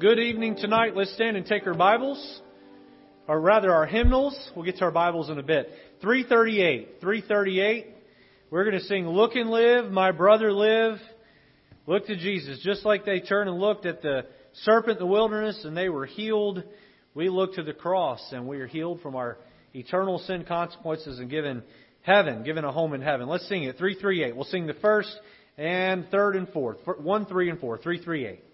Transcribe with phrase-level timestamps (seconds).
[0.00, 0.96] Good evening tonight.
[0.96, 2.40] Let's stand and take our Bibles,
[3.28, 4.34] or rather our hymnals.
[4.56, 5.68] We'll get to our Bibles in a bit.
[6.00, 7.02] 338.
[7.02, 7.86] 338.
[8.50, 10.98] We're going to sing Look and Live, My Brother Live.
[11.86, 12.62] Look to Jesus.
[12.64, 14.24] Just like they turned and looked at the
[14.62, 16.62] serpent in the wilderness and they were healed,
[17.12, 19.36] we look to the cross and we are healed from our
[19.74, 21.62] eternal sin consequences and given
[22.00, 23.28] heaven, given a home in heaven.
[23.28, 23.76] Let's sing it.
[23.76, 24.34] 338.
[24.34, 25.14] We'll sing the first
[25.58, 26.78] and third and fourth.
[26.86, 27.76] 1, 3, and 4.
[27.76, 28.44] 338.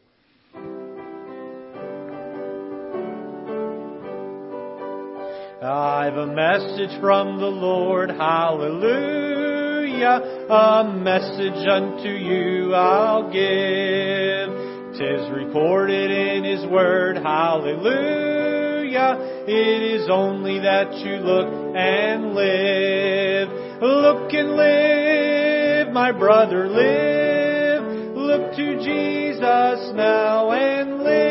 [5.62, 10.20] I've a message from the Lord, hallelujah.
[10.50, 14.50] A message unto you I'll give.
[14.98, 19.16] Tis recorded in His Word, hallelujah.
[19.48, 23.48] It is only that you look and live.
[23.80, 27.82] Look and live, my brother, live.
[28.14, 31.25] Look to Jesus now and live.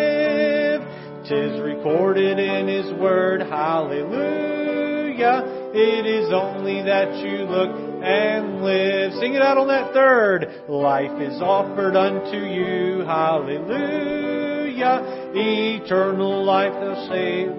[1.27, 5.42] Tis recorded in His Word, hallelujah.
[5.74, 9.13] It is only that you look and live.
[9.13, 10.66] Sing it out on that third.
[10.69, 15.01] Life is offered unto you, hallelujah.
[15.33, 17.50] Eternal life thou save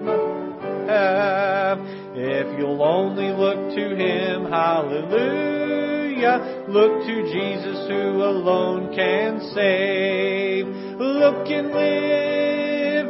[0.87, 1.79] have.
[2.15, 6.39] If you'll only look to Him, hallelujah.
[6.69, 10.67] Look to Jesus who alone can save.
[10.67, 12.56] Look and live,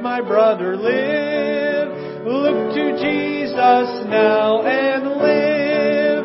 [0.07, 1.89] my brother, live.
[2.25, 6.23] Look to Jesus now and live.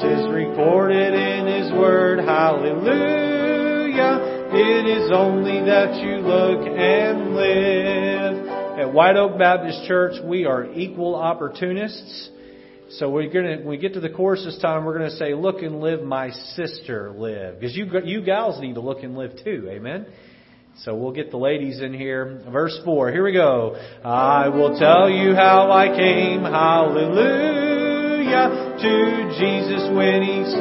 [0.00, 2.88] Tis recorded in His Word, hallelujah.
[4.50, 8.48] It is only that you look and live.
[8.78, 12.30] At White Oak Baptist Church, we are equal opportunists.
[12.92, 15.60] So we're gonna, when we get to the chorus this time, we're gonna say, "Look
[15.60, 19.68] and live, my sister, live," because you you gals need to look and live too.
[19.68, 20.06] Amen.
[20.84, 22.40] So we'll get the ladies in here.
[22.52, 23.74] Verse 4, here we go.
[24.04, 27.98] I will tell you how I came, hallelujah,
[28.80, 30.54] to Jesus when He's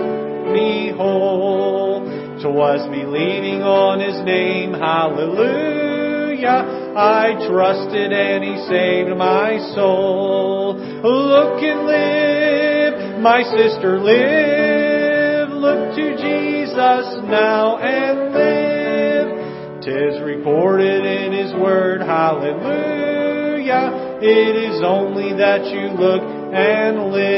[0.55, 2.01] me whole.
[2.41, 6.65] Twas believing on His name, hallelujah.
[6.97, 10.77] I trusted and He saved my soul.
[10.77, 15.49] Look and live, my sister, live.
[15.49, 18.56] Look to Jesus now and live.
[19.87, 22.57] Tis recorded in His Word, hallelujah.
[24.21, 26.23] It is only that you look
[26.53, 27.37] and live.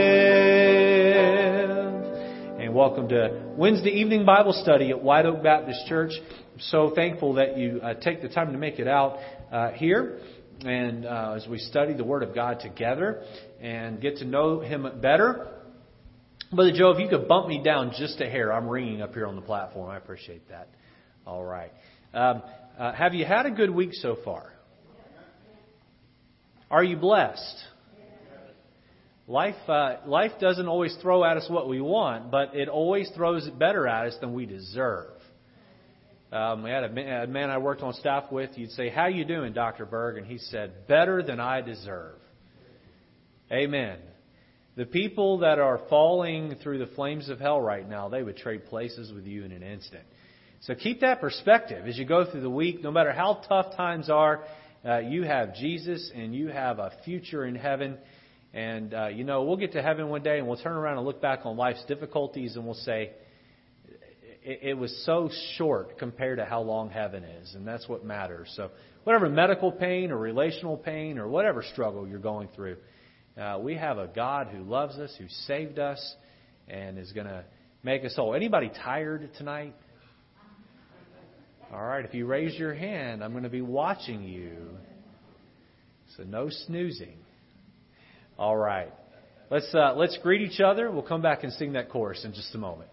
[2.60, 6.10] And welcome to Wednesday evening Bible study at White Oak Baptist Church.
[6.20, 9.20] I'm so thankful that you uh, take the time to make it out
[9.52, 10.18] uh, here.
[10.66, 13.22] And uh, as we study the Word of God together
[13.62, 15.50] and get to know Him better.
[16.52, 19.28] Brother Joe, if you could bump me down just a hair, I'm ringing up here
[19.28, 19.92] on the platform.
[19.92, 20.70] I appreciate that.
[21.28, 21.72] All right.
[22.14, 22.42] Um,
[22.78, 24.52] uh, have you had a good week so far?
[26.72, 27.64] Are you blessed?
[29.28, 33.46] Life, uh, life doesn't always throw at us what we want, but it always throws
[33.46, 35.12] it better at us than we deserve.
[36.32, 38.52] Um, we had a man, a man I worked on staff with.
[38.56, 42.18] You'd say, "How you doing, Doctor Berg?" And he said, "Better than I deserve."
[43.52, 44.00] Amen.
[44.76, 48.66] The people that are falling through the flames of hell right now, they would trade
[48.66, 50.04] places with you in an instant.
[50.62, 52.84] So keep that perspective as you go through the week.
[52.84, 54.44] No matter how tough times are,
[54.84, 57.98] uh, you have Jesus and you have a future in heaven.
[58.54, 61.06] And, uh, you know, we'll get to heaven one day and we'll turn around and
[61.06, 63.12] look back on life's difficulties and we'll say,
[64.44, 67.56] it, it was so short compared to how long heaven is.
[67.56, 68.52] And that's what matters.
[68.58, 68.70] So,
[69.06, 72.78] whatever medical pain or relational pain or whatever struggle you're going through,
[73.40, 76.16] uh, we have a God who loves us, who saved us,
[76.68, 77.46] and is going to
[77.82, 78.36] make us whole.
[78.36, 79.74] Anybody tired tonight?
[81.72, 84.52] All right, if you raise your hand, I'm going to be watching you.
[86.18, 87.18] So no snoozing.
[88.40, 88.92] All right.
[89.52, 90.90] Let's uh, let's greet each other.
[90.90, 92.90] We'll come back and sing that chorus in just a moment.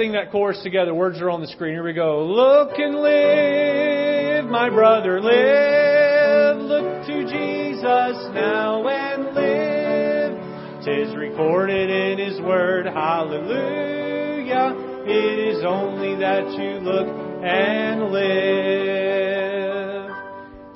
[0.00, 0.94] Sing that chorus together.
[0.94, 1.74] Words are on the screen.
[1.74, 2.24] Here we go.
[2.24, 6.56] Look and live, my brother, live.
[6.56, 10.38] Look to Jesus now and live.
[10.86, 14.74] Tis recorded in His Word, hallelujah.
[15.06, 17.08] It is only that you look
[17.44, 18.40] and live.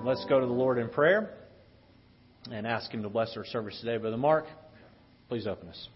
[0.05, 1.31] Let's go to the Lord in prayer
[2.51, 3.97] and ask Him to bless our service today.
[3.97, 4.45] Brother Mark,
[5.31, 5.89] please open us.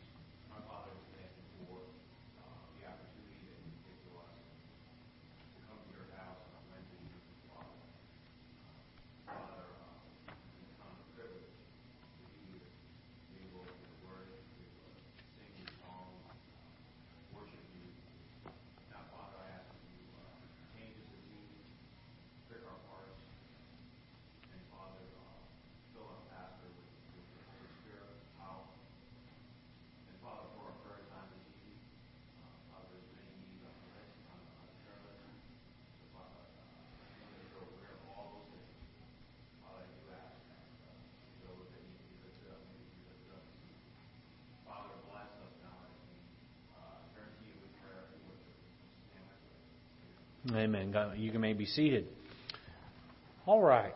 [50.54, 50.94] Amen.
[51.16, 52.06] You may be seated.
[53.44, 53.94] All right.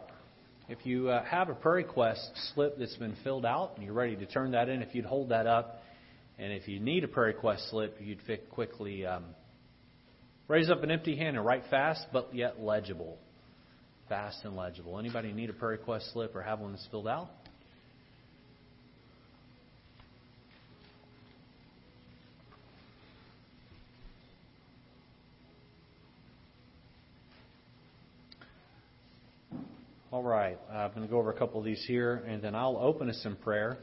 [0.69, 4.17] If you uh, have a prayer request slip that's been filled out and you're ready
[4.17, 5.83] to turn that in, if you'd hold that up,
[6.39, 9.25] and if you need a prayer request slip, you'd quickly um,
[10.49, 13.19] raise up an empty hand and write fast, but yet legible.
[14.09, 14.99] Fast and legible.
[14.99, 17.31] Anybody need a prayer request slip or have one that's filled out?
[30.13, 30.59] All right.
[30.71, 33.09] Uh, I'm going to go over a couple of these here, and then I'll open
[33.09, 33.79] us in prayer,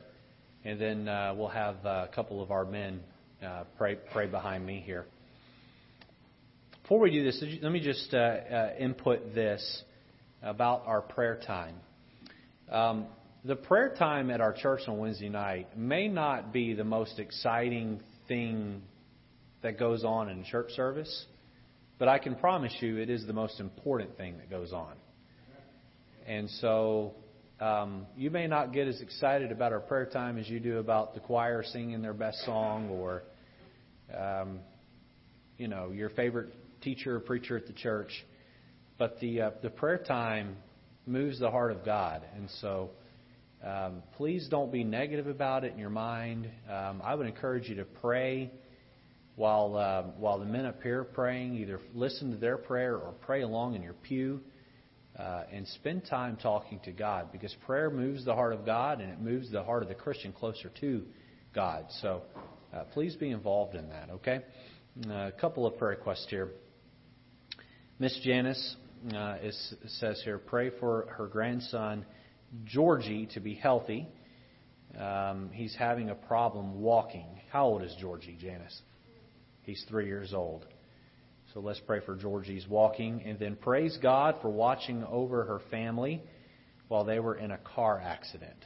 [0.63, 2.99] and then uh, we'll have uh, a couple of our men
[3.43, 5.07] uh, pray pray behind me here.
[6.83, 9.81] Before we do this, let me just uh, input this
[10.43, 11.73] about our prayer time.
[12.71, 13.07] Um,
[13.43, 18.03] the prayer time at our church on Wednesday night may not be the most exciting
[18.27, 18.83] thing
[19.63, 21.25] that goes on in church service,
[21.97, 24.93] but I can promise you it is the most important thing that goes on.
[26.29, 27.15] And so
[27.59, 31.15] um, you may not get as excited about our prayer time as you do about
[31.15, 33.23] the choir singing their best song or,
[34.15, 34.59] um,
[35.57, 38.11] you know, your favorite teacher or preacher at the church.
[38.99, 40.57] But the uh, the prayer time
[41.07, 42.91] moves the heart of God, and so
[43.65, 46.47] um, please don't be negative about it in your mind.
[46.71, 48.51] Um, I would encourage you to pray
[49.35, 51.55] while uh, while the men up here are praying.
[51.55, 54.41] Either listen to their prayer or pray along in your pew
[55.19, 59.11] uh, and spend time talking to God because prayer moves the heart of God and
[59.11, 61.03] it moves the heart of the Christian closer to
[61.53, 61.85] God.
[62.01, 62.21] So
[62.73, 64.39] uh, please be involved in that, okay?
[65.07, 66.51] Uh, a couple of prayer requests here.
[67.99, 68.77] Miss Janice
[69.13, 72.05] uh, is, says here, pray for her grandson
[72.63, 74.07] Georgie to be healthy.
[74.97, 77.27] Um, he's having a problem walking.
[77.51, 78.81] How old is Georgie, Janice?
[79.63, 80.65] He's three years old.
[81.53, 86.21] So let's pray for Georgie's walking and then praise God for watching over her family
[86.89, 88.57] while they were in a car accident.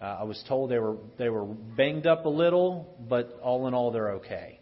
[0.00, 3.74] Uh, I was told they were they were banged up a little, but all in
[3.74, 4.60] all they're okay.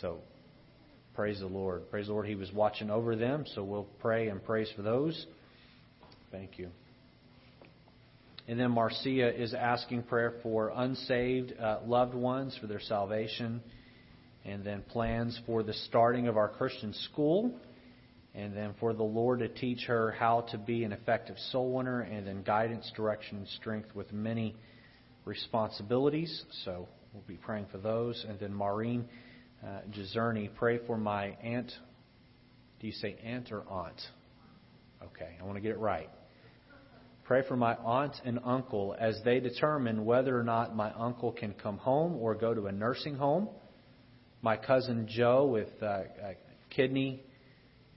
[0.00, 0.18] So
[1.14, 1.90] praise the Lord.
[1.90, 2.26] Praise the Lord.
[2.26, 5.26] He was watching over them, so we'll pray and praise for those.
[6.30, 6.68] Thank you.
[8.46, 13.60] And then Marcia is asking prayer for unsaved uh, loved ones for their salvation
[14.48, 17.54] and then plans for the starting of our Christian school,
[18.34, 22.00] and then for the Lord to teach her how to be an effective soul winner,
[22.00, 24.56] and then guidance, direction, and strength with many
[25.24, 26.44] responsibilities.
[26.64, 28.24] So we'll be praying for those.
[28.28, 29.04] And then Maureen
[29.62, 31.70] uh, Gizerni, pray for my aunt.
[32.80, 34.00] Do you say aunt or aunt?
[35.02, 36.08] Okay, I want to get it right.
[37.24, 41.52] Pray for my aunt and uncle as they determine whether or not my uncle can
[41.52, 43.48] come home or go to a nursing home
[44.42, 46.02] my cousin Joe with uh,
[46.70, 47.22] kidney.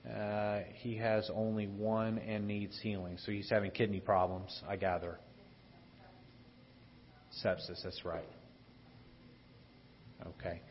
[0.10, 4.62] Uh, he has only one and needs healing, so he's having kidney problems.
[4.68, 5.20] I gather.
[7.44, 7.84] Sepsis.
[7.84, 8.26] That's right.
[10.40, 10.62] Okay.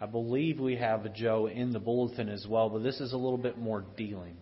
[0.00, 3.16] I believe we have a Joe in the bulletin as well, but this is a
[3.16, 4.36] little bit more dealing.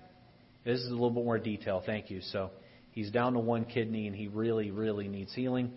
[0.65, 1.83] This is a little bit more detail.
[1.85, 2.23] Thank you.
[2.23, 2.51] So
[2.93, 5.73] he's down to one kidney and he really, really needs healing.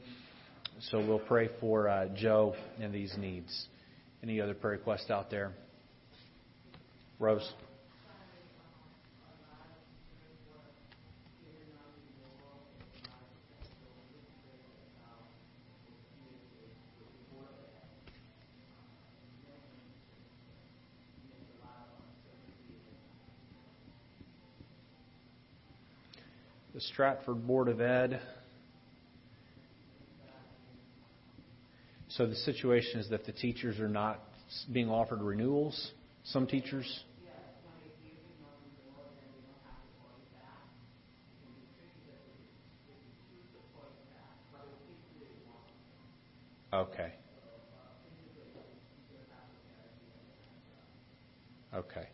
[0.90, 3.68] So we'll pray for uh, Joe and these needs.
[4.24, 5.52] Any other prayer requests out there?
[7.20, 7.52] Rose.
[26.74, 28.22] The Stratford Board of Ed
[32.18, 34.20] So the situation is that the teachers are not
[34.72, 35.94] being offered renewals.
[36.26, 37.04] Some teachers.
[46.72, 47.14] Okay.
[51.74, 52.08] Okay.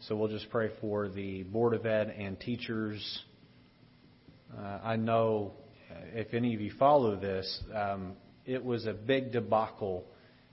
[0.00, 3.22] So we'll just pray for the Board of Ed and teachers.
[4.56, 5.52] Uh, I know
[6.14, 8.14] if any of you follow this, um,
[8.48, 10.06] it was a big debacle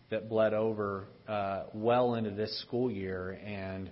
[0.10, 3.90] that bled over uh, well into this school year, and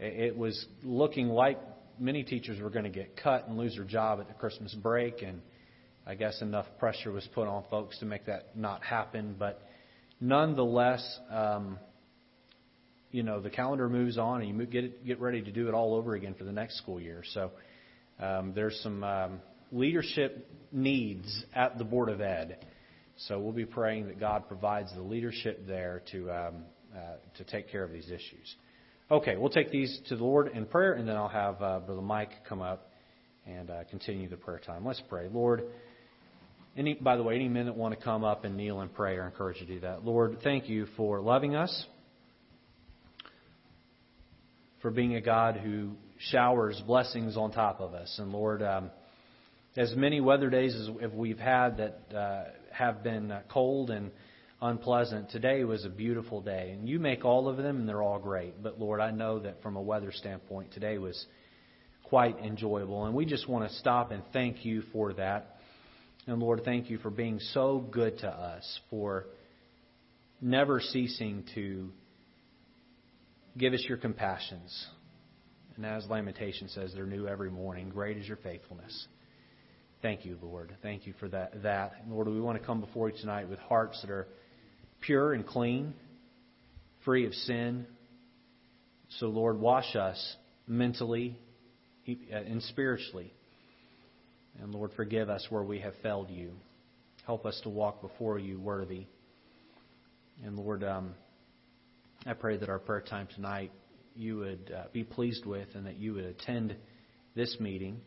[0.00, 1.58] it was looking like
[1.98, 5.22] many teachers were going to get cut and lose their job at the Christmas break,
[5.22, 5.40] and
[6.04, 9.36] I guess enough pressure was put on folks to make that not happen.
[9.38, 9.62] But
[10.20, 11.78] nonetheless, um,
[13.12, 15.94] you know, the calendar moves on, and you get get ready to do it all
[15.94, 17.22] over again for the next school year.
[17.32, 17.52] So
[18.18, 22.66] um, there's some um, leadership needs at the Board of Ed.
[23.28, 26.54] So we'll be praying that God provides the leadership there to um,
[26.94, 28.56] uh, to take care of these issues.
[29.10, 32.00] Okay, we'll take these to the Lord in prayer, and then I'll have uh, Brother
[32.00, 32.90] Mike come up
[33.46, 34.86] and uh, continue the prayer time.
[34.86, 35.64] Let's pray, Lord.
[36.76, 39.18] Any, by the way, any men that want to come up and kneel and pray,
[39.18, 40.04] I encourage you to do that.
[40.04, 41.86] Lord, thank you for loving us
[44.80, 45.90] for being a God who
[46.30, 48.14] showers blessings on top of us.
[48.18, 48.90] And Lord, um,
[49.76, 52.44] as many weather days as we've had that uh,
[52.80, 54.10] have been uh, cold and
[54.60, 56.70] unpleasant, today was a beautiful day.
[56.72, 58.60] And you make all of them, and they're all great.
[58.60, 61.26] But Lord, I know that from a weather standpoint, today was
[62.02, 63.04] quite enjoyable.
[63.04, 65.56] And we just want to stop and thank you for that.
[66.26, 69.26] And Lord, thank you for being so good to us, for
[70.40, 71.90] never ceasing to
[73.56, 74.86] Give us your compassions.
[75.76, 77.88] And as Lamentation says, they're new every morning.
[77.88, 79.06] Great is your faithfulness.
[80.02, 80.74] Thank you, Lord.
[80.82, 81.62] Thank you for that.
[81.62, 81.92] that.
[82.08, 84.26] Lord, we want to come before you tonight with hearts that are
[85.02, 85.92] pure and clean,
[87.04, 87.86] free of sin.
[89.18, 91.38] So, Lord, wash us mentally
[92.06, 93.32] and spiritually.
[94.62, 96.52] And, Lord, forgive us where we have failed you.
[97.26, 99.06] Help us to walk before you worthy.
[100.42, 101.14] And, Lord, um,
[102.24, 103.70] I pray that our prayer time tonight
[104.14, 106.74] you would uh, be pleased with and that you would attend
[107.34, 108.00] this meeting,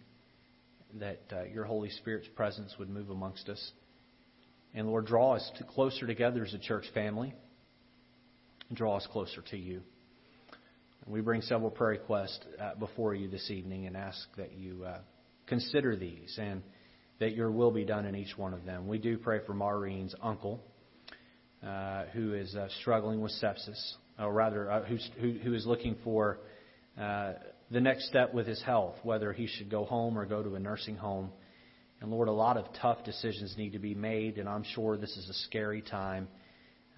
[1.00, 3.72] that uh, your Holy Spirit's presence would move amongst us.
[4.74, 7.34] And Lord, draw us to closer together as a church family
[8.74, 9.82] draw us closer to you.
[11.06, 14.84] And we bring several prayer requests uh, before you this evening and ask that you
[14.84, 14.98] uh,
[15.48, 16.64] consider these and
[17.20, 18.88] that your will be done in each one of them.
[18.88, 20.64] We do pray for Maureen's uncle.
[21.66, 26.40] Uh, who is uh, struggling with sepsis or rather, uh, who, who is looking for
[27.74, 30.60] the next step with his health, whether he should go home or go to a
[30.60, 31.32] nursing home.
[32.00, 35.18] And Lord, a lot of tough decisions need to be made, and I'm sure this
[35.18, 36.28] is a scary time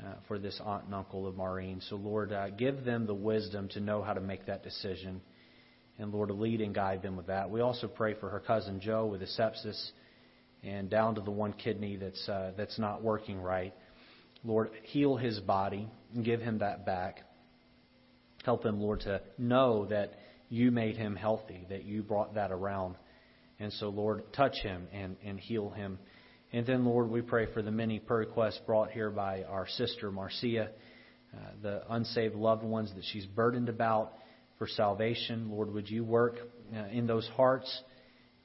[0.03, 1.81] uh, for this aunt and uncle of Maureen.
[1.89, 5.21] So, Lord, uh, give them the wisdom to know how to make that decision.
[5.97, 7.49] And Lord, lead and guide them with that.
[7.49, 9.91] We also pray for her cousin Joe with a sepsis
[10.61, 13.73] and down to the one kidney that's uh, that's not working right.
[14.43, 17.21] Lord, heal his body and give him that back.
[18.43, 20.15] Help him, Lord, to know that
[20.55, 22.95] you made him healthy, that you brought that around.
[23.59, 25.99] And so, Lord, touch him and, and heal him.
[26.53, 30.11] And then, Lord, we pray for the many prayer requests brought here by our sister,
[30.11, 30.69] Marcia,
[31.33, 34.13] uh, the unsaved loved ones that she's burdened about
[34.57, 35.49] for salvation.
[35.51, 36.37] Lord, would you work
[36.73, 37.81] uh, in those hearts?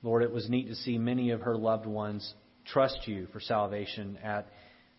[0.02, 2.34] Lord, it was neat to see many of her loved ones
[2.66, 4.48] trust you for salvation at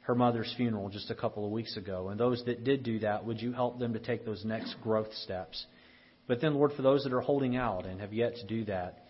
[0.02, 2.10] her mother's funeral just a couple of weeks ago.
[2.10, 5.13] And those that did do that, would you help them to take those next growth
[5.24, 5.65] steps?
[6.27, 9.05] But then, Lord, for those that are holding out and have yet to do that,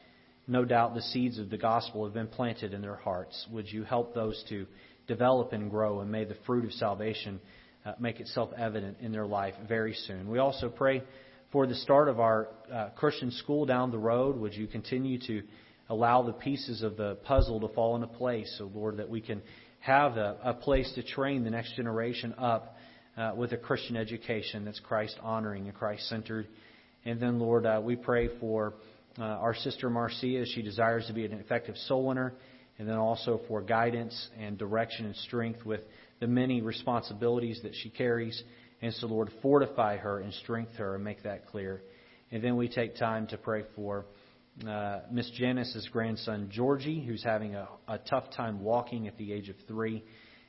[0.48, 3.48] no doubt the seeds of the gospel have been planted in their hearts.
[3.52, 4.66] Would you help those to
[5.08, 7.40] develop and grow, and may the fruit of salvation
[7.86, 10.30] uh, make itself evident in their life very soon?
[10.30, 11.04] We also pray
[11.52, 14.38] for the start of our uh, Christian school down the road.
[14.38, 15.44] Would you continue to
[15.90, 19.42] allow the pieces of the puzzle to fall into place, so Lord, that we can
[19.80, 22.76] have a, a place to train the next generation up
[23.18, 26.48] uh, with a Christian education that's Christ honoring and Christ centered.
[27.06, 28.74] And then, Lord, uh, we pray for
[29.18, 30.46] uh, our sister Marcia.
[30.46, 32.34] She desires to be an effective soul winner.
[32.78, 35.82] And then also for guidance and direction and strength with
[36.20, 38.42] the many responsibilities that she carries.
[38.82, 41.82] And so, Lord, fortify her and strengthen her and make that clear.
[42.32, 44.06] And then we take time to pray for
[44.68, 49.50] uh, Miss Janice's grandson Georgie, who's having a, a tough time walking at the age
[49.50, 50.04] of three.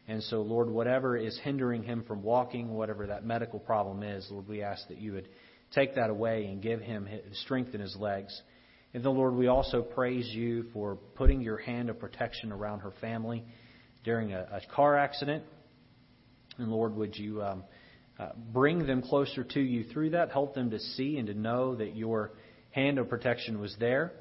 [0.09, 4.49] And so, Lord, whatever is hindering him from walking, whatever that medical problem is, Lord,
[4.49, 5.29] we ask that you would
[5.75, 7.09] take that away and give him
[7.45, 8.41] strength in his legs.
[8.95, 12.93] And then, Lord, we also praise you for putting your hand of protection around her
[13.01, 13.45] family.
[14.05, 15.45] during a, a car accident.
[16.59, 17.65] And Lord, would you um,
[18.19, 20.31] uh, bring them closer to you through that?
[20.31, 22.33] Help them to see and to know that your
[22.71, 24.13] hand of protection was there,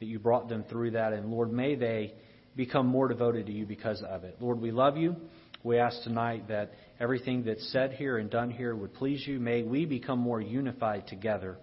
[0.00, 1.12] that you brought them through that.
[1.12, 2.14] And Lord, may they
[2.54, 4.36] become more devoted to you because of it.
[4.40, 5.16] Lord, we love you.
[5.64, 9.38] We ask tonight that everything that's said here and done here would please you.
[9.38, 11.56] May we become more unified together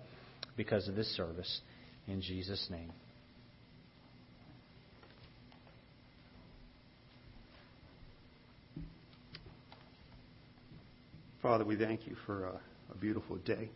[0.56, 1.62] because of this service.
[2.08, 2.92] In Jesus' name.
[11.42, 12.60] Father, we thank you for a,
[12.92, 13.70] a, beautiful day.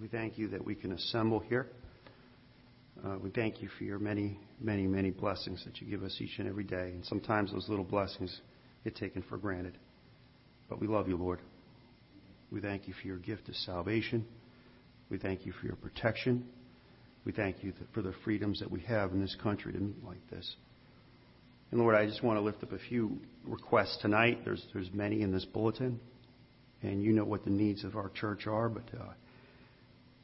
[0.00, 1.66] We thank you that we can assemble here.
[3.04, 6.38] Uh, we thank you for your many, many, many blessings that you give us each
[6.38, 6.92] and every day.
[6.92, 8.40] And sometimes those little blessings
[8.96, 9.76] taken for granted.
[10.68, 11.40] But we love you, Lord.
[12.50, 14.26] We thank you for your gift of salvation.
[15.10, 16.46] We thank you for your protection.
[17.24, 20.30] We thank you for the freedoms that we have in this country to meet like
[20.30, 20.56] this.
[21.70, 24.40] And Lord, I just want to lift up a few requests tonight.
[24.44, 26.00] There's, there's many in this bulletin
[26.82, 28.68] and you know what the needs of our church are.
[28.68, 29.12] But uh,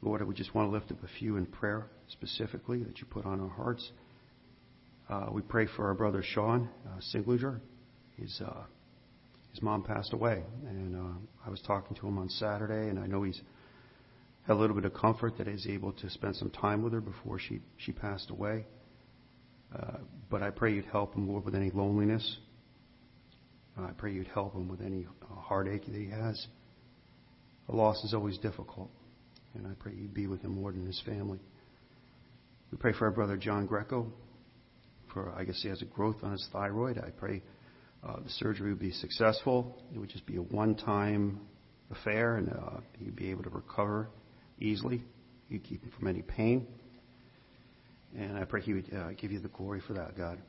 [0.01, 3.25] Lord, we just want to lift up a few in prayer specifically that you put
[3.25, 3.91] on our hearts.
[5.09, 7.59] Uh, we pray for our brother Sean uh.
[8.17, 8.63] His uh,
[9.51, 13.07] his mom passed away, and uh, I was talking to him on Saturday, and I
[13.07, 13.39] know he's
[14.47, 17.01] had a little bit of comfort that he's able to spend some time with her
[17.01, 18.65] before she she passed away.
[19.73, 19.97] Uh,
[20.29, 22.37] but I pray you'd help him, Lord, with any loneliness
[23.77, 26.47] I pray you'd help him with any uh, heartache that he has.
[27.67, 28.89] A loss is always difficult,
[29.53, 31.39] and I pray you'd be with him, Lord, and his family.
[32.71, 34.11] We pray for our brother John Greco.
[35.13, 36.97] For I guess he has a growth on his thyroid.
[36.97, 37.41] I pray
[38.05, 39.81] uh, the surgery would be successful.
[39.93, 41.39] It would just be a one-time
[41.91, 44.09] affair, and uh, he'd be able to recover
[44.59, 45.03] easily.
[45.49, 46.67] You'd keep him from any pain.
[48.17, 50.39] And I pray he would uh, give you the glory for that, God.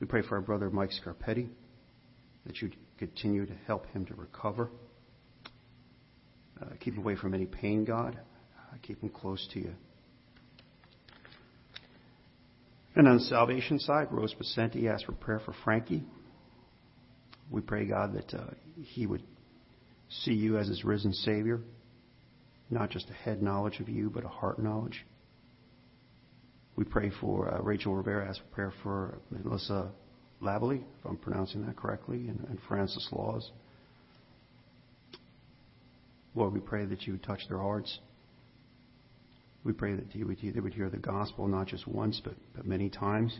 [0.00, 1.48] We pray for our brother Mike Scarpetti
[2.46, 4.68] that you'd continue to help him to recover.
[6.60, 8.18] Uh, keep him away from any pain, God.
[8.56, 9.72] Uh, keep him close to you.
[12.94, 16.02] And on the salvation side, Rose Pacenti asked for prayer for Frankie.
[17.52, 19.22] We pray, God, that uh, he would
[20.08, 21.60] see you as his risen Savior,
[22.70, 25.04] not just a head knowledge of you, but a heart knowledge.
[26.76, 29.90] We pray for uh, Rachel Rivera, asked for prayer for Melissa
[30.40, 33.50] Labely, if I'm pronouncing that correctly, and, and Francis Laws.
[36.34, 37.98] Lord, we pray that you would touch their hearts.
[39.62, 40.22] We pray that they
[40.60, 43.38] would hear the gospel not just once, but, but many times.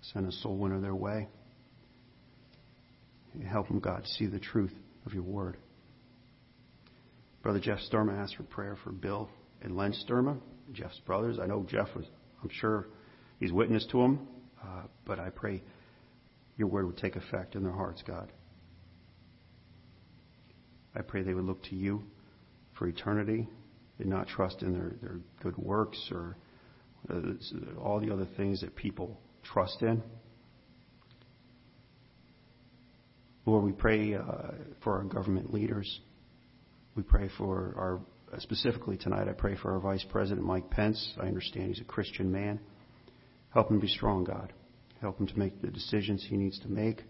[0.00, 1.28] Send a soul winner their way.
[3.46, 4.72] Help them, God, see the truth
[5.06, 5.56] of your word.
[7.42, 9.28] Brother Jeff Sturma asked for prayer for Bill
[9.62, 10.38] and Len Sturma,
[10.72, 11.38] Jeff's brothers.
[11.42, 12.04] I know Jeff was,
[12.42, 12.86] I'm sure
[13.40, 14.28] he's witness to them,
[14.62, 15.62] uh, but I pray
[16.56, 18.30] your word would take effect in their hearts, God.
[20.94, 22.02] I pray they would look to you
[22.78, 23.48] for eternity
[23.98, 26.36] and not trust in their, their good works or
[27.10, 27.16] uh,
[27.80, 30.02] all the other things that people trust in.
[33.44, 34.22] Lord, we pray uh,
[34.84, 36.00] for our government leaders.
[36.94, 41.14] We pray for our, specifically tonight, I pray for our Vice President, Mike Pence.
[41.20, 42.60] I understand he's a Christian man.
[43.50, 44.52] Help him be strong, God.
[45.00, 47.02] Help him to make the decisions he needs to make.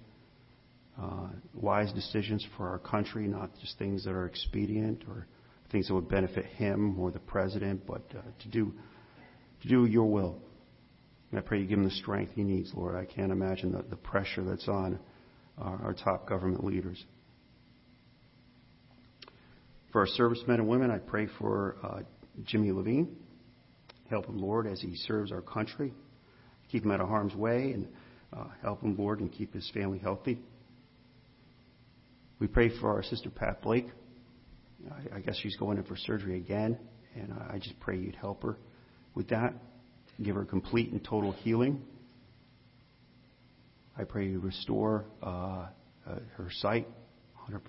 [1.01, 5.27] Uh, wise decisions for our country, not just things that are expedient or
[5.71, 8.73] things that would benefit him or the president, but uh, to do
[9.63, 10.39] to do your will.
[11.31, 12.95] And I pray you give him the strength he needs, Lord.
[12.95, 14.99] I can't imagine the, the pressure that's on
[15.59, 17.03] our, our top government leaders.
[19.93, 22.01] For our servicemen and women, I pray for uh,
[22.45, 23.17] Jimmy Levine.
[24.09, 25.93] Help him, Lord, as he serves our country
[26.73, 27.87] keep him out of harm's way and
[28.33, 30.39] uh, help him, Lord, and keep his family healthy.
[32.39, 33.89] We pray for our sister Pat Blake.
[34.91, 36.79] I, I guess she's going in for surgery again,
[37.15, 38.57] and I just pray you'd help her
[39.15, 39.53] with that.
[40.21, 41.83] Give her complete and total healing.
[43.99, 45.67] I pray you restore uh,
[46.07, 46.89] uh, her sight
[47.51, 47.61] 100%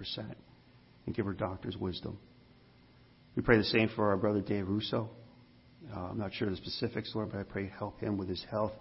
[1.06, 2.18] and give her doctor's wisdom.
[3.36, 5.10] We pray the same for our brother Dave Russo.
[5.94, 8.74] Uh, I'm not sure the specifics, Lord, but I pray help him with his health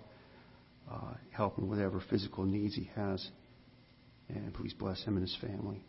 [0.90, 3.26] uh, help him with whatever physical needs he has.
[4.28, 5.84] And please bless him and his family.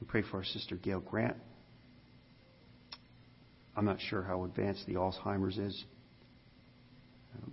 [0.00, 1.36] We pray for our sister Gail Grant.
[3.76, 5.84] I'm not sure how advanced the Alzheimer's is,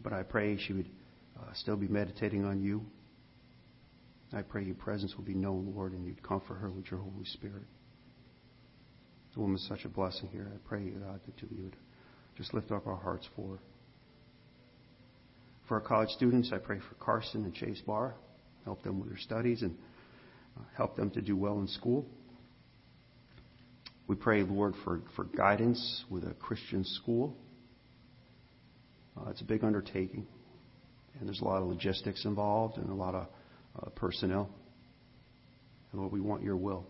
[0.03, 0.89] but I pray she would
[1.39, 2.85] uh, still be meditating on you.
[4.33, 7.25] I pray your presence will be known, Lord, and you'd comfort her with your Holy
[7.25, 7.63] Spirit.
[9.33, 10.51] The woman is such a blessing here.
[10.53, 11.75] I pray, God, that you would
[12.37, 13.59] just lift up our hearts for her.
[15.67, 18.13] For our college students, I pray for Carson and Chase Barr,
[18.65, 19.75] help them with their studies and
[20.57, 22.05] uh, help them to do well in school.
[24.07, 27.35] We pray, Lord, for, for guidance with a Christian school.
[29.17, 30.27] Uh, it's a big undertaking,
[31.19, 33.27] and there's a lot of logistics involved and a lot of
[33.81, 34.49] uh, personnel.
[35.91, 36.85] And Lord, we want your will.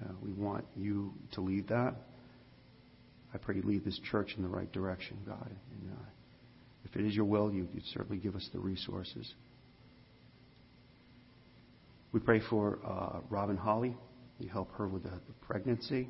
[0.00, 1.94] Uh, we want you to lead that.
[3.32, 5.50] I pray you lead this church in the right direction, God.
[5.50, 6.04] And, uh,
[6.84, 9.32] if it is your will, you, would certainly give us the resources.
[12.12, 13.96] We pray for uh, Robin Holly.
[14.38, 16.08] You help her with the, the, pregnancy.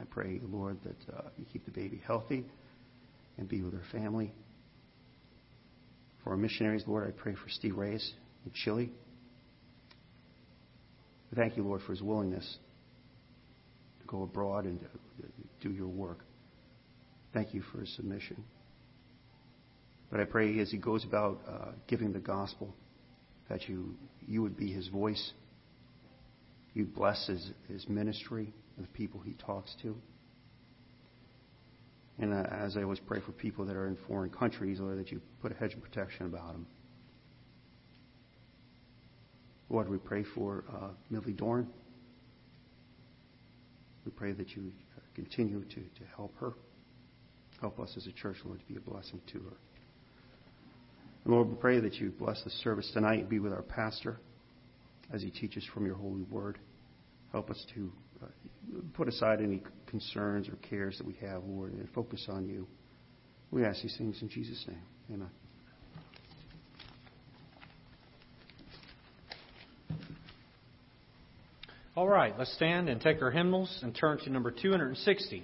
[0.00, 2.44] I pray, Lord, that uh, you keep the baby healthy
[3.38, 4.32] and be with her family.
[6.26, 8.12] For our missionaries, Lord, I pray for Steve Reyes
[8.44, 8.90] in Chile.
[11.36, 12.56] Thank you, Lord, for his willingness
[14.00, 14.88] to go abroad and to
[15.60, 16.18] do your work.
[17.32, 18.42] Thank you for his submission.
[20.10, 22.74] But I pray as he goes about uh, giving the gospel
[23.48, 23.94] that you,
[24.26, 25.30] you would be his voice.
[26.74, 29.94] You'd bless his, his ministry, and the people he talks to.
[32.18, 35.12] And uh, as I always pray for people that are in foreign countries, Lord, that
[35.12, 36.66] you put a hedge of protection about them.
[39.68, 41.68] Lord, we pray for uh, Millie Dorn.
[44.04, 44.72] We pray that you
[45.14, 46.52] continue to, to help her.
[47.60, 49.56] Help us as a church, Lord, to be a blessing to her.
[51.24, 54.18] And Lord, we pray that you bless the service tonight and be with our pastor
[55.12, 56.58] as he teaches from your holy word.
[57.32, 58.05] Help us to uh,
[58.94, 62.66] put aside any concerns or cares that we have, Lord, and focus on you.
[63.50, 64.82] We ask these things in Jesus' name.
[65.12, 65.30] Amen.
[71.96, 75.42] All right, let's stand and take our hymnals and turn to number 260.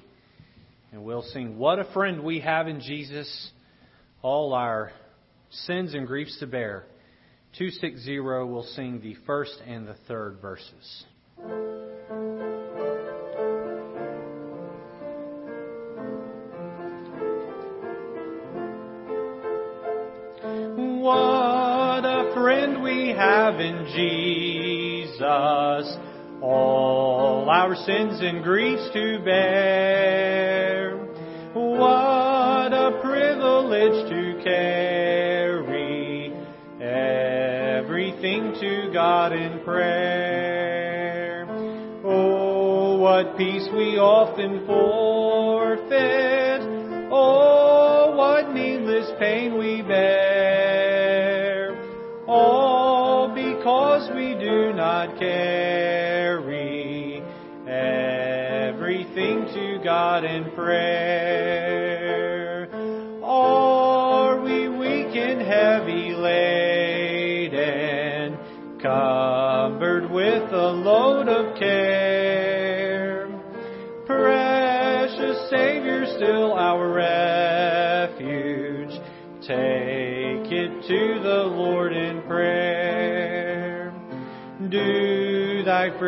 [0.93, 3.51] And we'll sing, What a Friend We Have in Jesus,
[4.21, 4.93] all our
[5.51, 6.85] sins and griefs to bear.
[7.59, 11.05] 260 we'll sing the first and the third verses.
[22.43, 25.23] Friend we have in Jesus,
[26.43, 30.97] all our sins and griefs to bear.
[31.55, 36.33] What a privilege to carry
[36.81, 41.47] everything to God in prayer.
[42.05, 46.42] Oh, what peace we often forfeit.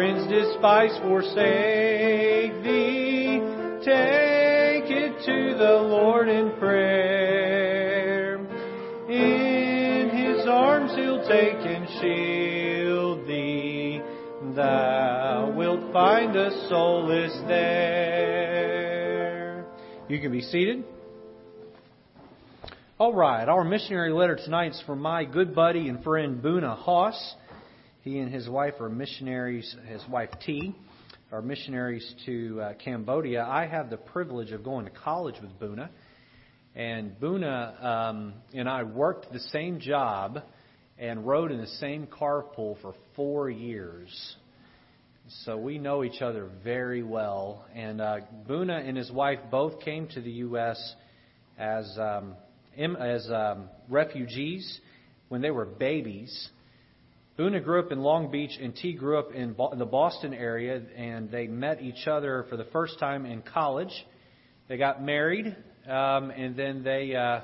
[0.04, 3.40] Friends despise, forsake thee?
[3.78, 8.36] Take it to the Lord in prayer.
[9.08, 14.02] In his arms he'll take and shield thee.
[14.54, 18.44] Thou wilt find a solace there.
[20.10, 20.84] You can be seated.
[22.98, 27.36] All right, our missionary letter tonight is from my good buddy and friend Boona Haas.
[28.04, 30.74] He and his wife are missionaries, his wife T,
[31.32, 33.42] are missionaries to uh, Cambodia.
[33.42, 35.88] I have the privilege of going to college with Buna.
[36.74, 40.40] And Buna um, and I worked the same job
[40.98, 44.36] and rode in the same carpool for four years.
[45.46, 47.64] So we know each other very well.
[47.74, 50.94] And uh, Boona and his wife both came to the U.S.
[51.58, 52.34] as um,
[52.76, 54.78] as um, refugees
[55.30, 56.50] when they were babies.
[57.36, 61.28] Boona grew up in Long Beach, and T grew up in the Boston area, and
[61.30, 63.92] they met each other for the first time in college.
[64.68, 65.46] They got married,
[65.88, 67.40] um, and then they uh,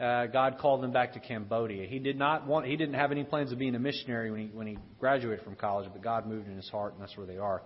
[0.00, 1.88] uh, God called them back to Cambodia.
[1.88, 4.46] He did not want, he didn't have any plans of being a missionary when he
[4.46, 7.38] when he graduated from college, but God moved in his heart, and that's where they
[7.38, 7.62] are.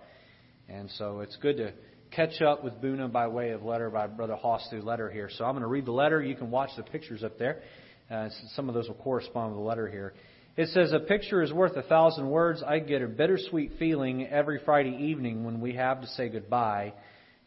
[0.67, 1.73] And so it's good to
[2.09, 5.29] catch up with Boona by way of letter by Brother Haas through letter here.
[5.37, 6.23] So I'm going to read the letter.
[6.23, 7.61] You can watch the pictures up there.
[8.09, 10.15] Uh, some of those will correspond with the letter here.
[10.57, 12.63] It says, A picture is worth a thousand words.
[12.65, 16.93] I get a bittersweet feeling every Friday evening when we have to say goodbye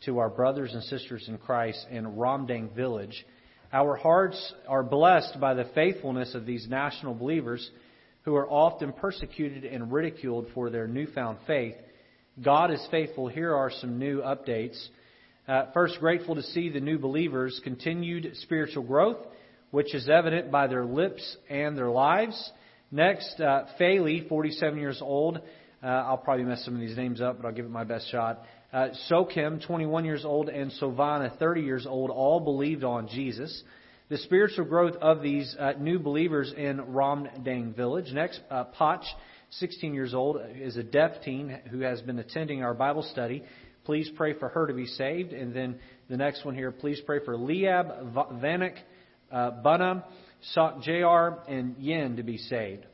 [0.04, 3.24] to our brothers and sisters in Christ in Ramdang village.
[3.72, 7.70] Our hearts are blessed by the faithfulness of these national believers
[8.24, 11.76] who are often persecuted and ridiculed for their newfound faith.
[12.42, 13.28] God is faithful.
[13.28, 14.78] Here are some new updates.
[15.48, 19.16] Uh, first, grateful to see the new believers' continued spiritual growth,
[19.70, 22.52] which is evident by their lips and their lives.
[22.90, 25.40] Next, uh, 47 years old.
[25.82, 28.10] Uh, I'll probably mess some of these names up, but I'll give it my best
[28.10, 28.42] shot.
[28.72, 33.62] Uh, Sokim, 21 years old, and Sovana, 30 years old, all believed on Jesus.
[34.08, 38.10] The spiritual growth of these uh, new believers in Ramdang village.
[38.12, 39.04] Next, uh, Poch,
[39.50, 43.44] 16 years old, is a deaf teen who has been attending our Bible study.
[43.84, 45.34] Please pray for her to be saved.
[45.34, 48.76] And then the next one here, please pray for Liab, Vanek,
[49.30, 50.04] uh, Bunna,
[50.52, 52.84] Sok Jr., and Yin to be saved.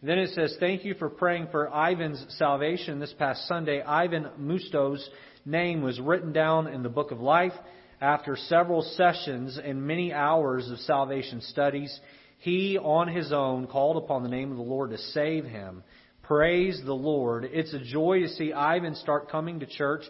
[0.00, 3.00] And then it says, Thank you for praying for Ivan's salvation.
[3.00, 5.08] This past Sunday, Ivan Musto's
[5.44, 7.52] name was written down in the book of life.
[8.00, 11.98] After several sessions and many hours of salvation studies,
[12.38, 15.82] he on his own called upon the name of the Lord to save him.
[16.22, 17.48] Praise the Lord.
[17.50, 20.02] It's a joy to see Ivan start coming to church.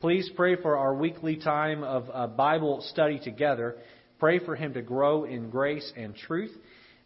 [0.00, 3.76] Please pray for our weekly time of uh, Bible study together.
[4.18, 6.50] Pray for him to grow in grace and truth.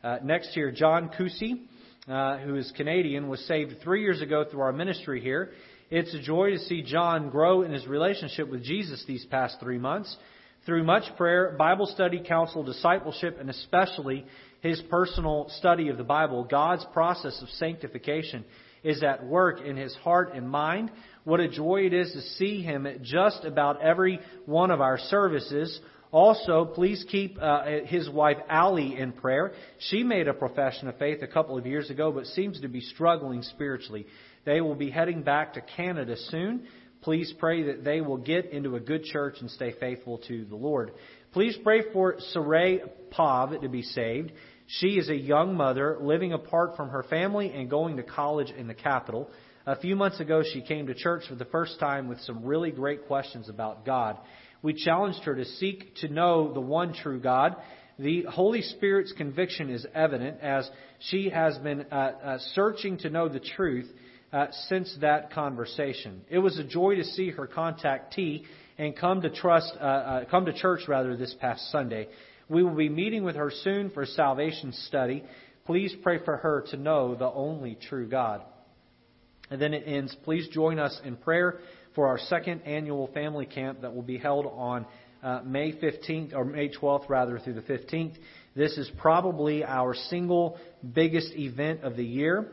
[0.03, 1.61] Uh, next here, John Kusi,
[2.09, 5.53] uh, who is Canadian, was saved three years ago through our ministry here.
[5.91, 9.77] It's a joy to see John grow in his relationship with Jesus these past three
[9.77, 10.17] months.
[10.65, 14.25] Through much prayer, Bible study, counsel, discipleship, and especially
[14.63, 18.43] his personal study of the Bible, God's process of sanctification
[18.83, 20.91] is at work in his heart and mind.
[21.25, 24.99] What a joy it is to see him at just about every one of our
[24.99, 25.79] services.
[26.13, 29.53] Also, please keep uh, his wife Allie in prayer.
[29.79, 32.83] She made a profession of faith a couple of years ago, but seems to be
[32.83, 34.07] struggling spiritually.
[34.45, 36.67] They will be heading back to Canada soon.
[37.01, 40.55] Please pray that they will get into a good church and stay faithful to the
[40.55, 40.93] Lord.
[41.33, 44.33] Please pray for Saray Pav to be saved.
[44.67, 48.69] She is a young mother living apart from her family and going to college in
[48.69, 49.31] the capital.
[49.65, 52.71] A few months ago, she came to church for the first time with some really
[52.71, 54.19] great questions about God.
[54.63, 57.57] We challenged her to seek to know the one true God.
[57.99, 60.71] The Holy Spirit's conviction is evident as
[61.01, 63.91] she has been uh, uh, searching to know the truth
[64.33, 66.23] uh, since that conversation.
[66.31, 68.45] It was a joy to see her contact T
[68.79, 72.09] and come to trust, uh, uh, come to church rather this past Sunday.
[72.49, 75.25] We will be meeting with her soon for a salvation study.
[75.67, 78.43] Please pray for her to know the only true God.
[79.51, 80.17] And then it ends.
[80.25, 81.59] Please join us in prayer
[81.95, 84.87] for our second annual family camp that will be held on
[85.23, 88.15] uh, May 15th or May 12th rather through the 15th.
[88.55, 90.59] This is probably our single
[90.95, 92.53] biggest event of the year.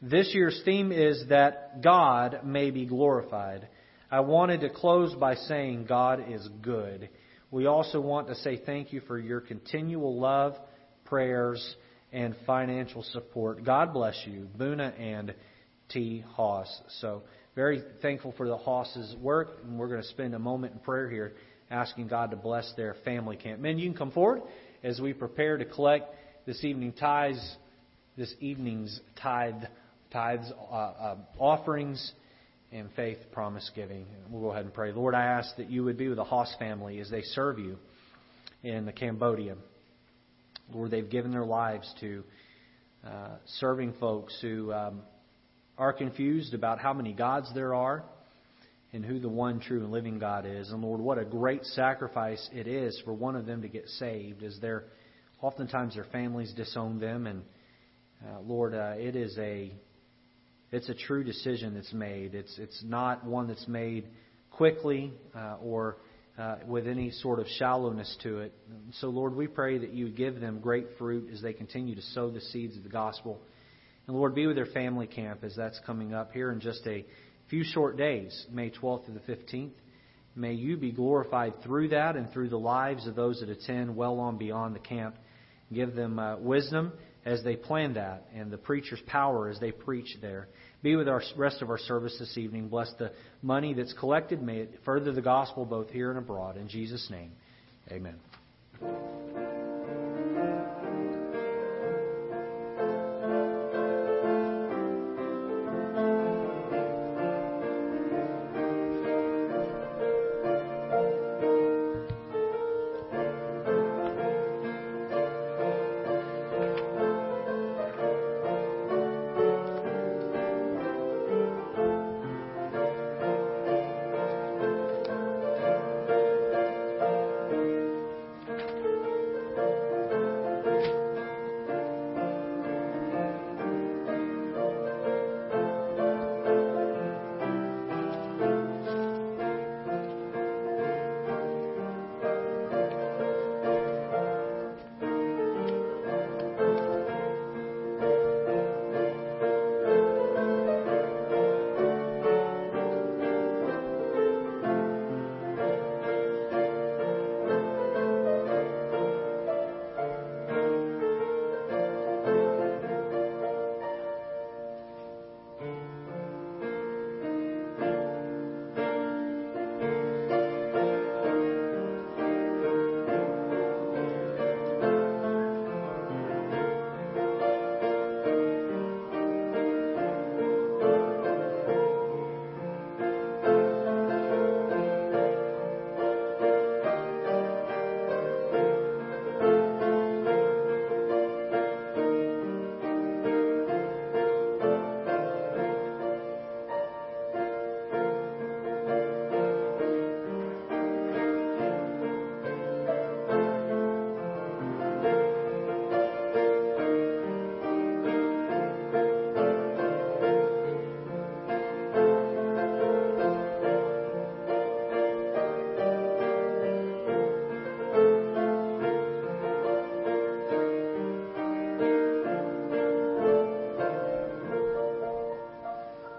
[0.00, 3.68] This year's theme is that God may be glorified.
[4.10, 7.08] I wanted to close by saying God is good.
[7.50, 10.54] We also want to say thank you for your continual love,
[11.04, 11.76] prayers,
[12.12, 13.64] and financial support.
[13.64, 15.34] God bless you, Buna and
[15.88, 16.24] T.
[16.34, 16.68] Hoss.
[17.00, 17.22] So,
[17.56, 21.08] very thankful for the Hoss's work, and we're going to spend a moment in prayer
[21.08, 21.32] here
[21.70, 23.60] asking God to bless their family camp.
[23.60, 24.42] Men, you can come forward
[24.84, 26.14] as we prepare to collect
[26.44, 27.56] this evening tithes,
[28.14, 29.64] this evening's tithe,
[30.12, 32.12] tithes, uh, uh, offerings
[32.72, 34.04] and faith promise giving.
[34.28, 34.92] We'll go ahead and pray.
[34.92, 37.78] Lord, I ask that you would be with the Haas family as they serve you
[38.62, 39.56] in the Cambodia.
[40.74, 42.22] Lord, they've given their lives to
[43.02, 45.00] uh, serving folks who um,
[45.78, 48.04] are confused about how many gods there are
[48.92, 50.70] and who the one true and living God is.
[50.70, 54.42] And Lord, what a great sacrifice it is for one of them to get saved,
[54.42, 54.84] as their
[55.42, 57.26] oftentimes their families disown them.
[57.26, 57.42] And
[58.26, 59.70] uh, Lord, uh, it is a
[60.72, 62.34] it's a true decision that's made.
[62.34, 64.06] It's, it's not one that's made
[64.50, 65.96] quickly uh, or
[66.38, 68.52] uh, with any sort of shallowness to it.
[69.00, 72.30] So, Lord, we pray that you give them great fruit as they continue to sow
[72.30, 73.40] the seeds of the gospel.
[74.06, 77.04] And, Lord, be with their family camp as that's coming up here in just a
[77.48, 79.72] few short days, May 12th to the 15th.
[80.34, 84.20] May you be glorified through that and through the lives of those that attend well
[84.20, 85.16] on beyond the camp.
[85.72, 86.92] Give them uh, wisdom
[87.24, 90.48] as they plan that and the preacher's power as they preach there.
[90.82, 92.68] Be with our rest of our service this evening.
[92.68, 94.42] Bless the money that's collected.
[94.42, 96.56] May it further the gospel both here and abroad.
[96.56, 97.32] In Jesus' name,
[97.90, 98.16] amen.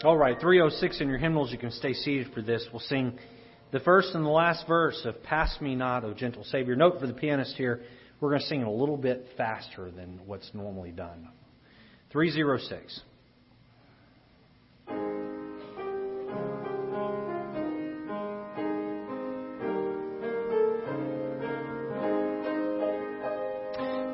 [0.07, 2.65] All right, 306 in your hymnals, you can stay seated for this.
[2.71, 3.19] We'll sing
[3.73, 6.77] the first and the last verse of Pass Me Not, O Gentle Savior.
[6.77, 7.81] Note for the pianist here,
[8.21, 11.27] we're going to sing it a little bit faster than what's normally done.
[12.13, 13.01] 306.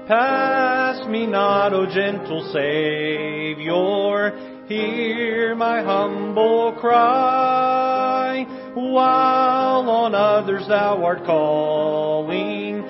[0.08, 8.46] Pass me not, O gentle Savior, hear my humble cry.
[8.74, 12.82] While on others thou art calling,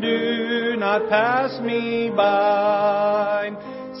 [0.00, 3.50] do not pass me by.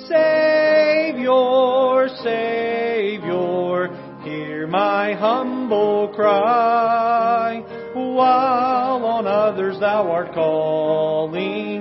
[0.06, 3.88] Savior, Savior,
[4.22, 7.60] hear my humble cry.
[7.94, 11.71] While on others thou art calling,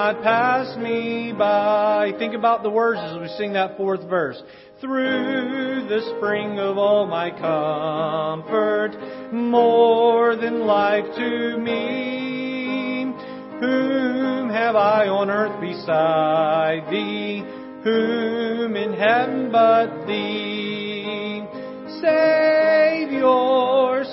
[0.00, 2.10] not pass me by.
[2.18, 4.42] Think about the words as we sing that fourth verse.
[4.80, 8.92] Through the spring of all my comfort,
[9.30, 13.12] more than life to me.
[13.60, 17.44] Whom have I on earth beside thee?
[17.84, 21.44] Whom in heaven but thee?
[22.00, 23.24] Savior,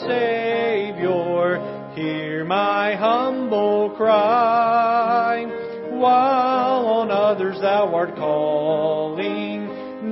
[0.05, 3.16] Savior, hear my humble
[7.88, 9.67] thou art calling,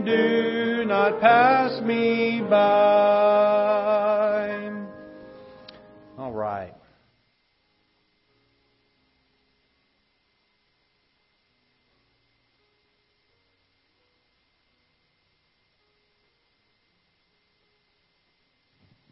[0.05, 3.75] do not pass me by.
[6.17, 6.73] All right.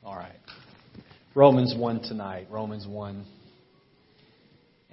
[0.05, 0.31] All right.
[1.35, 2.47] Romans 1 tonight.
[2.49, 3.25] Romans 1.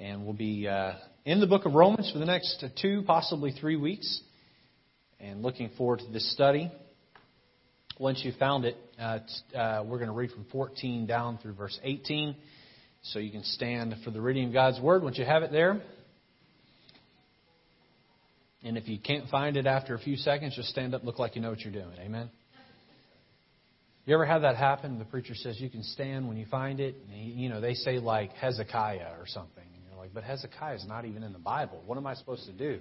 [0.00, 0.94] And we'll be uh,
[1.26, 4.20] in the book of Romans for the next two, possibly three weeks.
[5.20, 6.72] And looking forward to this study.
[7.98, 9.18] Once you've found it, uh,
[9.54, 12.34] uh, we're going to read from 14 down through verse 18.
[13.02, 15.82] So you can stand for the reading of God's Word once you have it there.
[18.64, 21.36] And if you can't find it after a few seconds, just stand up, look like
[21.36, 21.98] you know what you're doing.
[21.98, 22.30] Amen.
[24.06, 24.98] You ever have that happen?
[24.98, 26.96] The preacher says you can stand when you find it.
[27.12, 29.64] You know, they say like Hezekiah or something.
[30.00, 31.82] Like, but Hezekiah is not even in the Bible.
[31.84, 32.80] What am I supposed to do?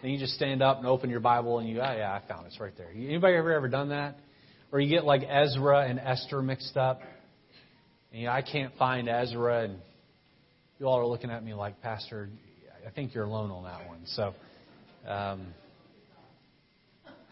[0.00, 2.44] Then you just stand up and open your Bible and you, oh yeah, I found
[2.44, 2.50] it.
[2.50, 2.90] It's right there.
[2.94, 4.20] Anybody ever ever done that?
[4.70, 7.00] Or you get like Ezra and Esther mixed up.
[8.12, 9.78] And you know, I can't find Ezra, and
[10.78, 12.28] you all are looking at me like, Pastor,
[12.86, 14.02] I think you're alone on that one.
[14.06, 14.34] So,
[15.08, 15.48] um,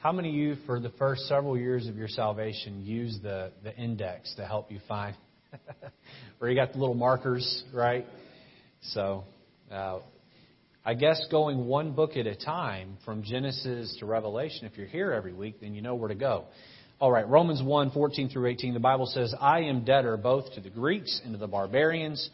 [0.02, 3.72] how many of you, for the first several years of your salvation, use the, the
[3.76, 5.14] index to help you find?
[6.38, 8.04] Where you got the little markers, right?
[8.90, 9.24] So,
[9.70, 9.98] uh,
[10.84, 15.12] I guess going one book at a time from Genesis to Revelation, if you're here
[15.12, 16.44] every week, then you know where to go.
[17.00, 20.60] All right, Romans 1 14 through 18, the Bible says, I am debtor both to
[20.60, 22.30] the Greeks and to the barbarians,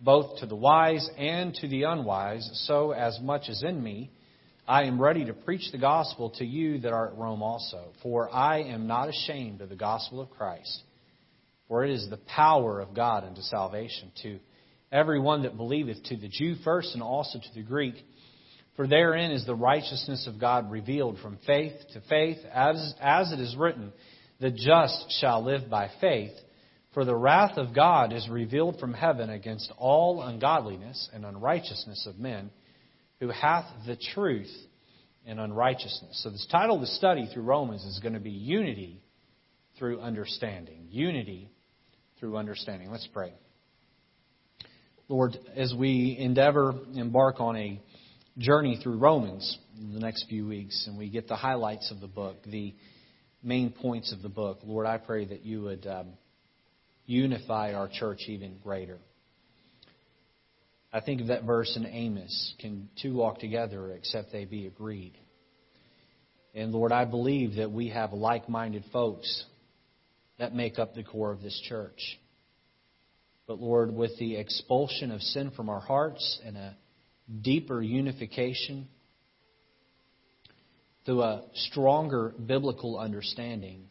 [0.00, 4.12] both to the wise and to the unwise, so as much as in me,
[4.68, 7.88] I am ready to preach the gospel to you that are at Rome also.
[8.02, 10.82] For I am not ashamed of the gospel of Christ,
[11.66, 14.38] for it is the power of God unto salvation to
[14.90, 17.94] everyone that believeth, to the Jew first and also to the Greek.
[18.76, 23.40] For therein is the righteousness of God revealed from faith to faith, as, as it
[23.40, 23.92] is written,
[24.40, 26.32] the just shall live by faith.
[26.94, 32.18] For the wrath of God is revealed from heaven against all ungodliness and unrighteousness of
[32.18, 32.50] men,
[33.20, 34.50] who hath the truth
[35.26, 36.20] in unrighteousness.
[36.22, 39.02] So, this title of the study through Romans is going to be Unity
[39.78, 40.86] through Understanding.
[40.90, 41.50] Unity
[42.18, 42.90] through Understanding.
[42.90, 43.32] Let's pray.
[45.08, 47.80] Lord, as we endeavor, embark on a
[48.36, 52.06] journey through Romans in the next few weeks, and we get the highlights of the
[52.06, 52.74] book, the
[53.42, 56.08] main points of the book, Lord, I pray that you would um,
[57.06, 58.98] unify our church even greater.
[60.92, 65.14] I think of that verse in Amos Can two walk together except they be agreed?
[66.54, 69.44] And Lord, I believe that we have like minded folks
[70.38, 72.18] that make up the core of this church.
[73.48, 76.76] But Lord, with the expulsion of sin from our hearts and a
[77.40, 78.86] deeper unification
[81.06, 83.86] through a stronger biblical understanding,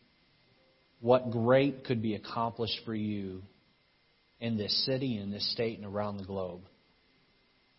[1.01, 3.41] what great could be accomplished for you
[4.39, 6.61] in this city, in this state, and around the globe.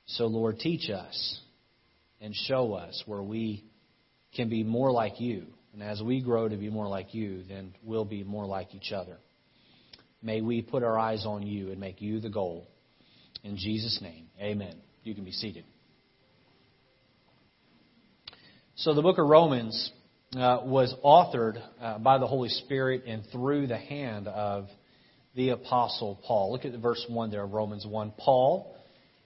[0.07, 1.41] So, Lord, teach us
[2.21, 3.63] and show us where we
[4.35, 5.47] can be more like you.
[5.73, 8.91] And as we grow to be more like you, then we'll be more like each
[8.91, 9.19] other.
[10.23, 12.67] May we put our eyes on you and make you the goal.
[13.45, 14.75] In Jesus' name, amen.
[15.05, 15.65] You can be seated.
[18.75, 19.93] So, the book of Romans
[20.37, 24.67] uh, was authored uh, by the Holy Spirit and through the hand of
[25.35, 26.53] the Apostle Paul.
[26.53, 28.13] Look at the verse 1 there of Romans 1.
[28.19, 28.77] Paul,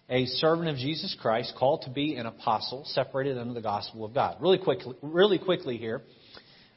[0.09, 4.15] a servant of Jesus Christ, called to be an apostle, separated under the gospel of
[4.15, 4.37] God.
[4.41, 6.03] Really quickly, really quickly here.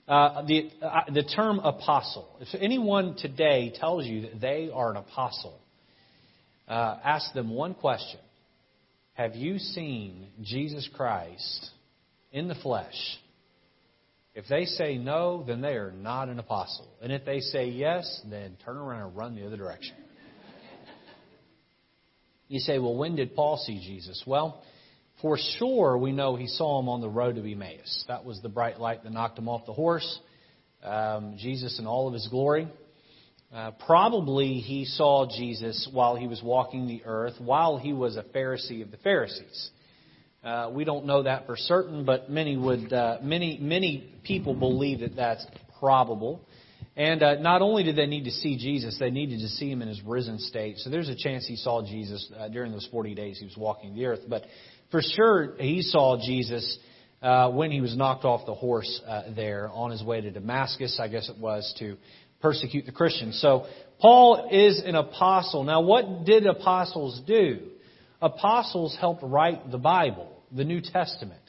[0.08, 2.28] Uh, the, uh, the term apostle.
[2.40, 5.60] If anyone today tells you that they are an apostle,
[6.68, 8.20] uh, ask them one question
[9.14, 11.72] Have you seen Jesus Christ
[12.32, 12.94] in the flesh?
[14.36, 16.88] If they say no, then they are not an apostle.
[17.02, 19.96] And if they say yes, then turn around and run the other direction.
[22.48, 24.22] You say, well, when did Paul see Jesus?
[24.28, 24.62] Well,
[25.22, 28.06] for sure we know he saw him on the road to Emmaus.
[28.08, 30.20] That was the bright light that knocked him off the horse.
[30.84, 32.68] Um, Jesus in all of his glory.
[33.54, 38.24] Uh, probably he saw Jesus while he was walking the earth, while he was a
[38.24, 39.70] Pharisee of the Pharisees.
[40.44, 45.00] Uh, we don't know that for certain, but many would, uh, many, many people believe
[45.00, 45.46] that that's
[45.80, 46.42] probable.
[46.96, 49.82] And uh, not only did they need to see Jesus, they needed to see him
[49.82, 50.78] in his risen state.
[50.78, 53.96] So there's a chance he saw Jesus uh, during those 40 days he was walking
[53.96, 54.22] the earth.
[54.28, 54.44] But
[54.92, 56.78] for sure, he saw Jesus
[57.22, 61.00] uh, when he was knocked off the horse uh, there on his way to Damascus,
[61.02, 61.98] I guess it was, to
[62.42, 63.40] persecute the Christians.
[63.42, 63.66] So
[64.00, 65.64] Paul is an apostle.
[65.64, 67.62] Now, what did apostles do?
[68.22, 71.42] Apostles helped write the Bible the New Testament.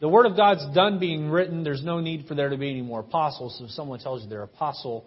[0.00, 1.64] The Word of God's done being written.
[1.64, 3.56] There's no need for there to be any more apostles.
[3.58, 5.06] So if someone tells you they're apostle,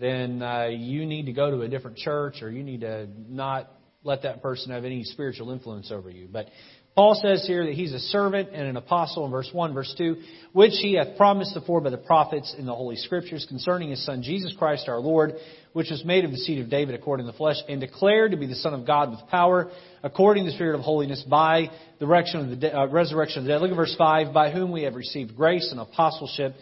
[0.00, 3.70] then uh, you need to go to a different church or you need to not
[4.04, 6.28] let that person have any spiritual influence over you.
[6.30, 6.46] But
[6.94, 10.16] Paul says here that he's a servant and an apostle in verse 1, verse 2,
[10.52, 14.22] which he hath promised afore by the prophets in the Holy Scriptures concerning his Son
[14.22, 15.32] Jesus Christ our Lord,
[15.72, 18.36] which was made of the seed of David according to the flesh, and declared to
[18.36, 19.70] be the Son of God with power,
[20.02, 23.52] according to the Spirit of holiness, by the resurrection of the, uh, resurrection of the
[23.52, 23.62] dead.
[23.62, 26.54] Look at verse 5, by whom we have received grace and apostleship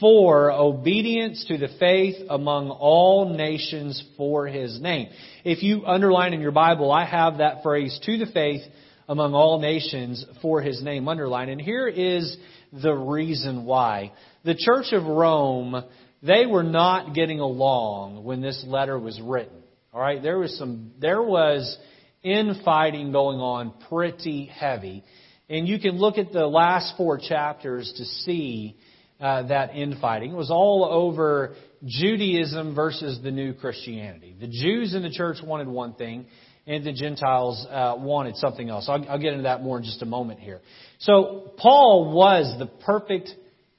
[0.00, 5.08] for obedience to the faith among all nations for his name.
[5.44, 8.62] If you underline in your Bible, I have that phrase, to the faith
[9.08, 11.50] among all nations for his name underlined.
[11.50, 12.36] And here is
[12.72, 14.12] the reason why.
[14.44, 15.82] The Church of Rome,
[16.22, 19.62] they were not getting along when this letter was written.
[19.92, 21.76] All right, there was some, there was
[22.22, 25.02] infighting going on pretty heavy.
[25.48, 28.76] And you can look at the last four chapters to see
[29.20, 30.34] uh, that infighting.
[30.34, 31.54] Was all over
[31.84, 34.34] Judaism versus the new Christianity.
[34.38, 36.26] The Jews in the church wanted one thing,
[36.66, 38.88] and the Gentiles uh, wanted something else.
[38.88, 40.60] I'll, I'll, get into that more in just a moment here.
[40.98, 43.30] So Paul was the perfect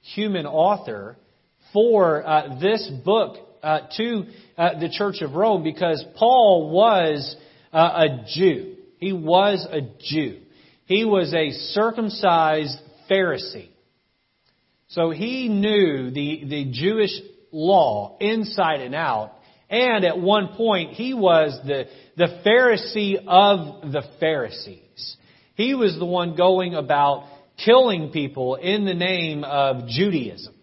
[0.02, 1.18] human author
[1.74, 4.24] for uh, this book uh, to
[4.58, 7.36] uh, the Church of Rome because Paul was
[7.72, 8.76] uh, a Jew.
[8.98, 10.40] He was a Jew.
[10.86, 12.78] He was a circumcised
[13.10, 13.70] Pharisee.
[14.90, 17.12] So he knew the, the Jewish
[17.52, 19.34] law inside and out.
[19.70, 21.86] And at one point, he was the,
[22.18, 25.16] the Pharisee of the Pharisees.
[25.54, 27.28] He was the one going about
[27.64, 30.56] killing people in the name of Judaism.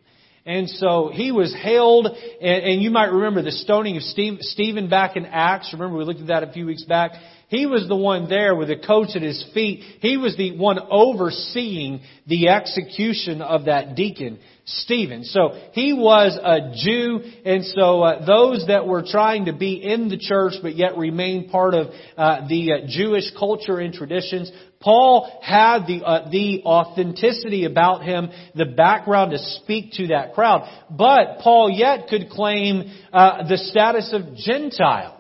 [0.45, 4.89] And so he was hailed, and, and you might remember the stoning of Steve, Stephen
[4.89, 5.73] back in Acts.
[5.73, 7.13] Remember we looked at that a few weeks back.
[7.49, 9.81] He was the one there with the coach at his feet.
[10.01, 15.23] He was the one overseeing the execution of that deacon, Stephen.
[15.23, 20.09] So he was a Jew, and so uh, those that were trying to be in
[20.09, 21.87] the church but yet remain part of
[22.17, 28.29] uh, the uh, Jewish culture and traditions, Paul had the, uh, the authenticity about him,
[28.57, 30.69] the background to speak to that crowd.
[30.91, 35.16] But Paul yet could claim uh, the status of Gentile.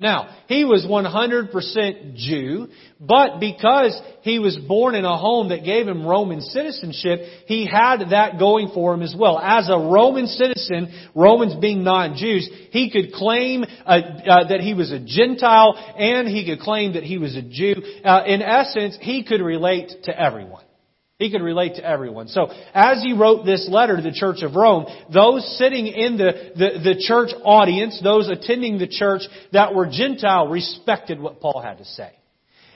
[0.00, 5.86] Now, he was 100% Jew, but because he was born in a home that gave
[5.86, 9.38] him Roman citizenship, he had that going for him as well.
[9.38, 14.90] As a Roman citizen, Romans being non-Jews, he could claim uh, uh, that he was
[14.90, 17.74] a Gentile and he could claim that he was a Jew.
[18.02, 20.64] Uh, in essence, he could relate to everyone.
[21.20, 22.28] He could relate to everyone.
[22.28, 26.32] So, as he wrote this letter to the Church of Rome, those sitting in the,
[26.56, 29.20] the, the, church audience, those attending the church
[29.52, 32.12] that were Gentile, respected what Paul had to say.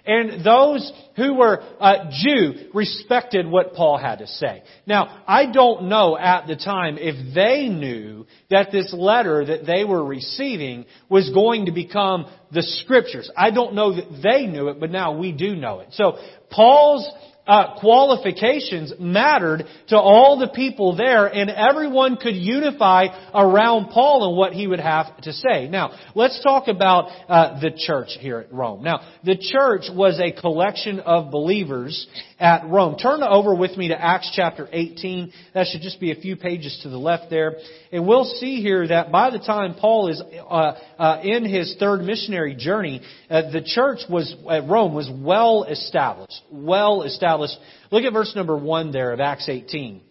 [0.05, 4.63] And those who were uh, Jew respected what Paul had to say.
[4.87, 9.85] Now, I don't know at the time if they knew that this letter that they
[9.85, 13.31] were receiving was going to become the Scriptures.
[13.35, 15.89] I don't know that they knew it, but now we do know it.
[15.93, 16.19] So,
[16.51, 17.11] Paul's
[17.47, 24.37] uh, qualifications mattered to all the people there, and everyone could unify around Paul and
[24.37, 25.69] what he would have to say.
[25.69, 28.83] Now, let's talk about uh, the church here at Rome.
[28.83, 32.07] Now, the church was a collection of believers
[32.45, 32.99] at Rome.
[32.99, 35.33] Turn over with me to Acts chapter 18.
[35.55, 37.57] That should just be a few pages to the left there.
[37.91, 42.03] And we'll see here that by the time Paul is uh, uh, in his third
[42.03, 46.39] missionary journey, uh, the church was at Rome was well established.
[46.53, 47.57] Well established.
[47.91, 50.03] Look at verse number 1 there of Acts 18.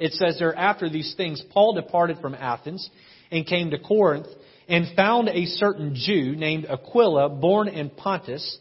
[0.00, 2.90] It says there, after these things, Paul departed from Athens
[3.30, 4.26] and came to Corinth
[4.66, 8.58] and found a certain Jew named Aquila, born in Pontus,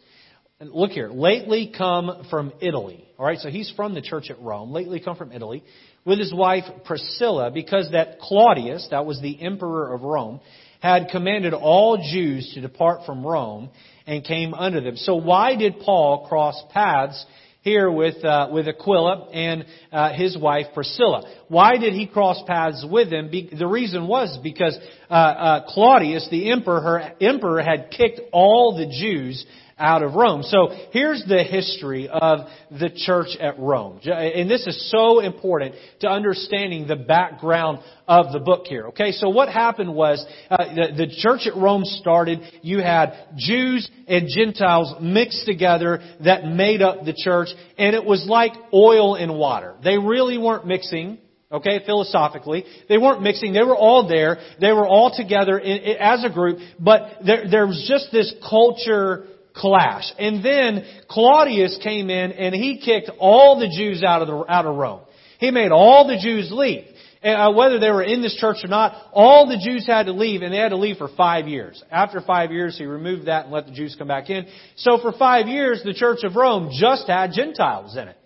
[0.61, 3.05] look here, lately come from Italy.
[3.17, 5.63] All right, so he's from the church at Rome, lately come from Italy,
[6.05, 10.41] with his wife Priscilla, because that Claudius, that was the emperor of Rome,
[10.81, 13.69] had commanded all Jews to depart from Rome
[14.05, 14.97] and came under them.
[14.97, 17.25] So why did Paul cross paths
[17.61, 21.23] here with uh, with Aquila and uh, his wife Priscilla.
[21.49, 23.29] Why did he cross paths with them?
[23.29, 24.77] Be- the reason was because
[25.09, 29.45] uh, uh Claudius, the emperor, emperor had kicked all the Jews
[29.79, 30.43] out of Rome.
[30.43, 33.99] So here's the history of the church at Rome.
[34.03, 38.87] And this is so important to understanding the background of the book here.
[38.87, 42.41] Okay, so what happened was uh, the, the church at Rome started.
[42.61, 48.25] You had Jews and Gentiles mixed together that made up the church, and it was
[48.27, 49.75] like oil and water.
[49.83, 51.19] They really weren't mixing.
[51.51, 52.63] Okay, philosophically.
[52.89, 53.53] They weren't mixing.
[53.53, 54.37] They were all there.
[54.61, 56.59] They were all together in, in, as a group.
[56.79, 60.11] But there, there was just this culture clash.
[60.17, 64.65] And then Claudius came in and he kicked all the Jews out of, the, out
[64.65, 65.01] of Rome.
[65.39, 66.85] He made all the Jews leave.
[67.21, 70.13] And uh, whether they were in this church or not, all the Jews had to
[70.13, 71.83] leave, and they had to leave for five years.
[71.91, 74.47] After five years, he removed that and let the Jews come back in.
[74.77, 78.17] So for five years, the Church of Rome just had Gentiles in it.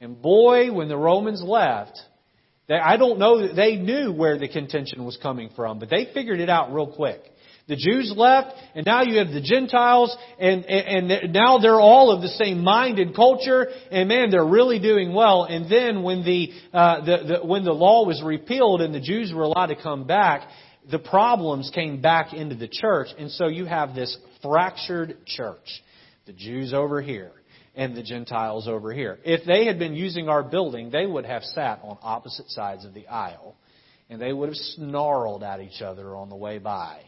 [0.00, 2.00] And boy, when the Romans left,
[2.68, 6.08] they, I don't know that they knew where the contention was coming from, but they
[6.14, 7.20] figured it out real quick.
[7.68, 12.10] The Jews left, and now you have the Gentiles, and, and, and now they're all
[12.10, 15.44] of the same mind and culture, and man, they're really doing well.
[15.44, 19.34] And then when the, uh, the, the when the law was repealed and the Jews
[19.34, 20.48] were allowed to come back,
[20.90, 25.82] the problems came back into the church, and so you have this fractured church.
[26.24, 27.32] The Jews over here,
[27.74, 29.18] and the Gentiles over here.
[29.24, 32.94] If they had been using our building, they would have sat on opposite sides of
[32.94, 33.56] the aisle,
[34.08, 37.00] and they would have snarled at each other on the way by.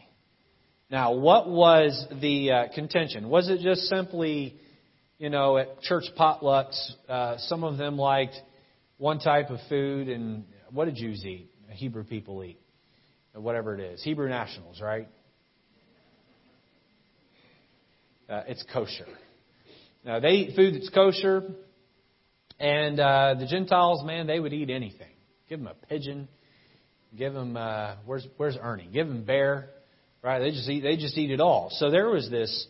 [0.91, 3.29] Now, what was the uh, contention?
[3.29, 4.57] Was it just simply,
[5.19, 6.77] you know, at church potlucks,
[7.07, 8.35] uh, some of them liked
[8.97, 11.49] one type of food, and what did Jews eat?
[11.69, 12.59] Hebrew people eat,
[13.33, 14.03] whatever it is.
[14.03, 15.07] Hebrew nationals, right?
[18.29, 19.07] Uh, it's kosher.
[20.03, 21.53] Now, they eat food that's kosher,
[22.59, 25.07] and uh, the Gentiles, man, they would eat anything.
[25.47, 26.27] Give them a pigeon.
[27.17, 28.89] Give them, uh, where's, where's Ernie?
[28.91, 29.69] Give them bear.
[30.23, 30.39] Right?
[30.39, 31.69] They just eat, they just eat it all.
[31.71, 32.67] So there was this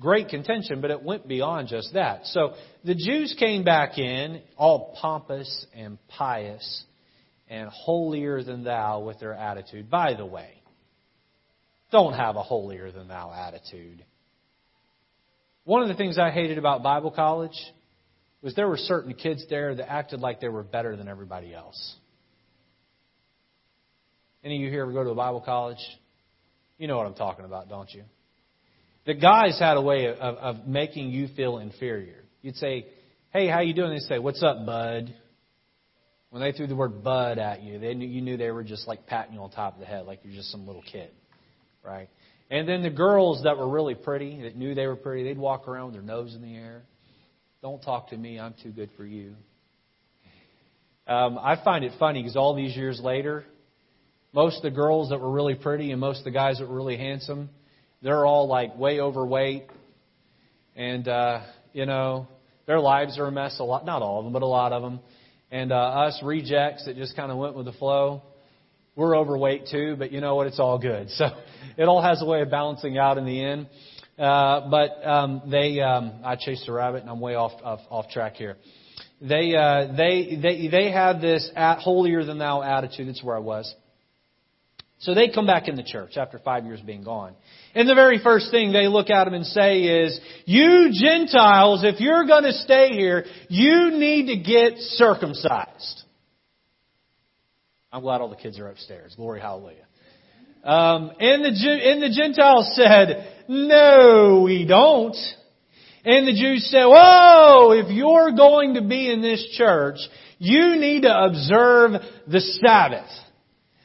[0.00, 2.26] great contention, but it went beyond just that.
[2.26, 6.84] So the Jews came back in, all pompous and pious
[7.48, 9.90] and holier than thou with their attitude.
[9.90, 10.50] By the way,
[11.92, 14.04] don't have a holier than thou attitude.
[15.64, 17.58] One of the things I hated about Bible college
[18.42, 21.94] was there were certain kids there that acted like they were better than everybody else.
[24.42, 25.78] Any of you here ever go to a Bible college?
[26.78, 28.02] You know what I'm talking about, don't you?
[29.06, 32.24] The guys had a way of, of making you feel inferior.
[32.42, 32.86] You'd say,
[33.32, 35.14] "Hey, how you doing?" They'd say, "What's up, bud?"
[36.30, 38.88] When they threw the word "bud" at you, they knew, you knew they were just
[38.88, 41.10] like patting you on top of the head, like you're just some little kid,
[41.84, 42.08] right?
[42.50, 45.68] And then the girls that were really pretty, that knew they were pretty, they'd walk
[45.68, 46.82] around with their nose in the air.
[47.62, 48.38] Don't talk to me.
[48.38, 49.36] I'm too good for you.
[51.06, 53.44] Um, I find it funny because all these years later,
[54.34, 56.74] most of the girls that were really pretty and most of the guys that were
[56.74, 57.48] really handsome,
[58.02, 59.66] they're all like way overweight.
[60.74, 62.26] And, uh, you know,
[62.66, 63.58] their lives are a mess.
[63.60, 64.98] A lot, not all of them, but a lot of them.
[65.52, 68.22] And uh, us rejects that just kind of went with the flow,
[68.96, 70.48] we're overweight too, but you know what?
[70.48, 71.08] It's all good.
[71.16, 71.26] So
[71.76, 73.68] it all has a way of balancing out in the end.
[74.18, 78.08] Uh, but um, they, um, I chased a rabbit, and I'm way off off, off
[78.10, 78.56] track here.
[79.20, 83.08] They, uh, they, they, they had this at, holier than thou attitude.
[83.08, 83.72] That's where I was.
[85.04, 87.34] So they come back in the church after five years being gone.
[87.74, 92.00] And the very first thing they look at them and say is, you Gentiles, if
[92.00, 96.02] you're going to stay here, you need to get circumcised.
[97.92, 99.12] I'm glad all the kids are upstairs.
[99.14, 99.84] Glory, hallelujah.
[100.64, 105.16] Um, and the and the Gentiles said, "No, we don't.
[106.06, 109.98] And the Jews said, Whoa, if you're going to be in this church,
[110.38, 111.92] you need to observe
[112.26, 113.10] the Sabbath.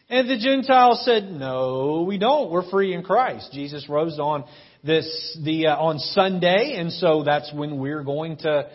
[0.09, 2.49] And the Gentiles said, No, we don't.
[2.49, 3.51] We're free in Christ.
[3.53, 4.43] Jesus rose on
[4.83, 8.69] this the uh, on Sunday, and so that's when we're going to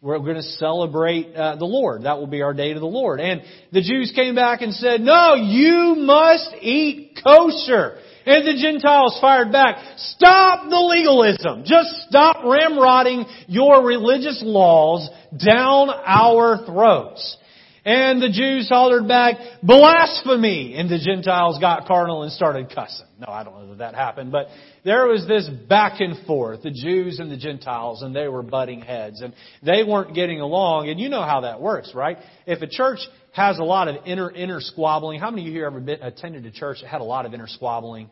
[0.00, 2.04] we're going to celebrate uh, the Lord.
[2.04, 3.20] That will be our day to the Lord.
[3.20, 9.16] And the Jews came back and said, "No, you must eat kosher." And the Gentiles
[9.22, 11.62] fired back, stop the legalism.
[11.64, 17.38] Just stop ramrodding your religious laws down our throats.
[17.84, 20.74] And the Jews hollered back, blasphemy!
[20.74, 23.06] And the Gentiles got carnal and started cussing.
[23.18, 24.48] No, I don't know that that happened, but
[24.84, 28.80] there was this back and forth, the Jews and the Gentiles, and they were butting
[28.80, 32.18] heads, and they weren't getting along, and you know how that works, right?
[32.46, 33.00] If a church
[33.32, 36.46] has a lot of inner, inner squabbling, how many of you here ever been, attended
[36.46, 38.10] a church that had a lot of inner squabbling?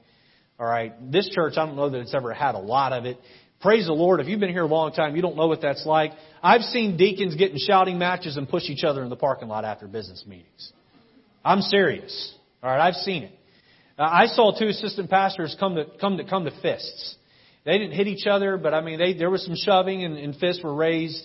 [0.58, 3.18] Alright, this church, I don't know that it's ever had a lot of it.
[3.60, 4.20] Praise the Lord.
[4.20, 6.12] If you've been here a long time, you don't know what that's like.
[6.46, 9.64] I've seen deacons get in shouting matches and push each other in the parking lot
[9.64, 10.72] after business meetings.
[11.44, 12.34] I'm serious.
[12.62, 13.32] All right, I've seen it.
[13.98, 17.16] I saw two assistant pastors come to come to come to fists.
[17.64, 20.36] They didn't hit each other, but I mean, they, there was some shoving and, and
[20.36, 21.20] fists were raised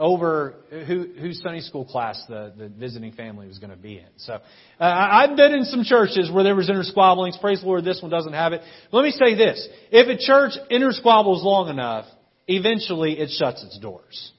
[0.00, 4.08] over who, whose Sunday school class the, the visiting family was going to be in.
[4.16, 4.38] So uh,
[4.80, 7.38] I've been in some churches where there was inner squabblings.
[7.40, 8.62] Praise the Lord, this one doesn't have it.
[8.90, 12.06] Let me say this: if a church inner squabbles long enough,
[12.48, 14.32] eventually it shuts its doors.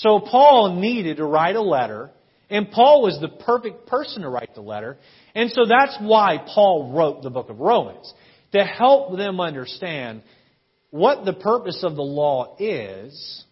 [0.00, 2.10] So Paul needed to write a letter,
[2.48, 4.96] and Paul was the perfect person to write the letter,
[5.34, 8.10] and so that's why Paul wrote the book of Romans
[8.52, 10.22] to help them understand
[10.88, 13.44] what the purpose of the law is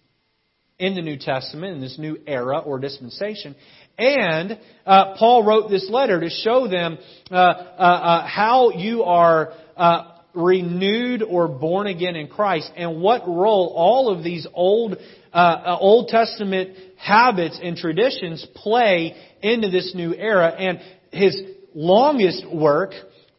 [0.79, 3.55] in the New Testament, in this new era or dispensation.
[3.99, 6.97] And uh, Paul wrote this letter to show them
[7.31, 13.27] uh, uh, uh how you are uh, renewed or born again in Christ, and what
[13.27, 14.97] role all of these old
[15.33, 20.49] uh, Old Testament habits and traditions play into this new era.
[20.49, 20.81] And
[21.11, 21.41] his
[21.75, 22.93] longest work,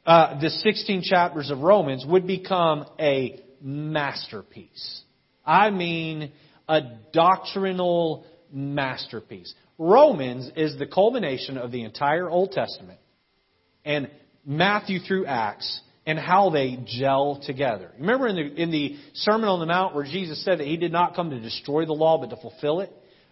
[0.06, 5.02] the 16 chapters of Romans, would become a masterpiece.
[5.46, 6.32] I mean
[6.68, 6.82] a
[7.12, 9.54] doctrinal masterpiece.
[9.78, 13.00] Romans is the culmination of the entire Old Testament
[13.86, 14.10] and
[14.46, 17.92] Matthew through Acts and how they gel together.
[18.00, 20.92] Remember in the, in the Sermon on the Mount where Jesus said that he did
[20.92, 22.92] not come to destroy the law but to fulfill it?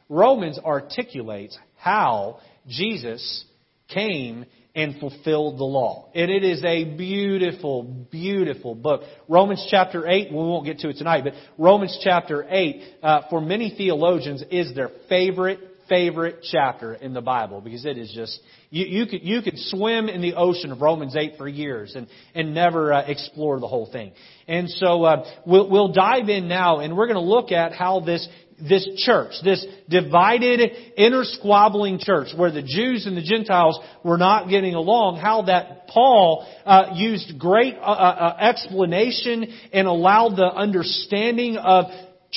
[0.10, 3.46] Romans articulates how Jesus
[3.88, 6.10] came and fulfilled the law.
[6.14, 9.02] And it is a beautiful, beautiful book.
[9.28, 13.42] Romans chapter 8, we won't get to it tonight, but Romans chapter 8, uh, for
[13.42, 18.86] many theologians, is their favorite, favorite chapter in the Bible because it is just, you,
[18.86, 22.54] you, could, you could swim in the ocean of Romans 8 for years and, and
[22.54, 24.12] never uh, explore the whole thing.
[24.48, 28.00] And so uh, we'll, we'll dive in now and we're going to look at how
[28.02, 28.28] this
[28.60, 30.60] this church, this divided,
[30.98, 35.88] inner squabbling church where the Jews and the Gentiles were not getting along, how that
[35.88, 41.86] Paul uh, used great uh, uh, uh, explanation and allowed the understanding of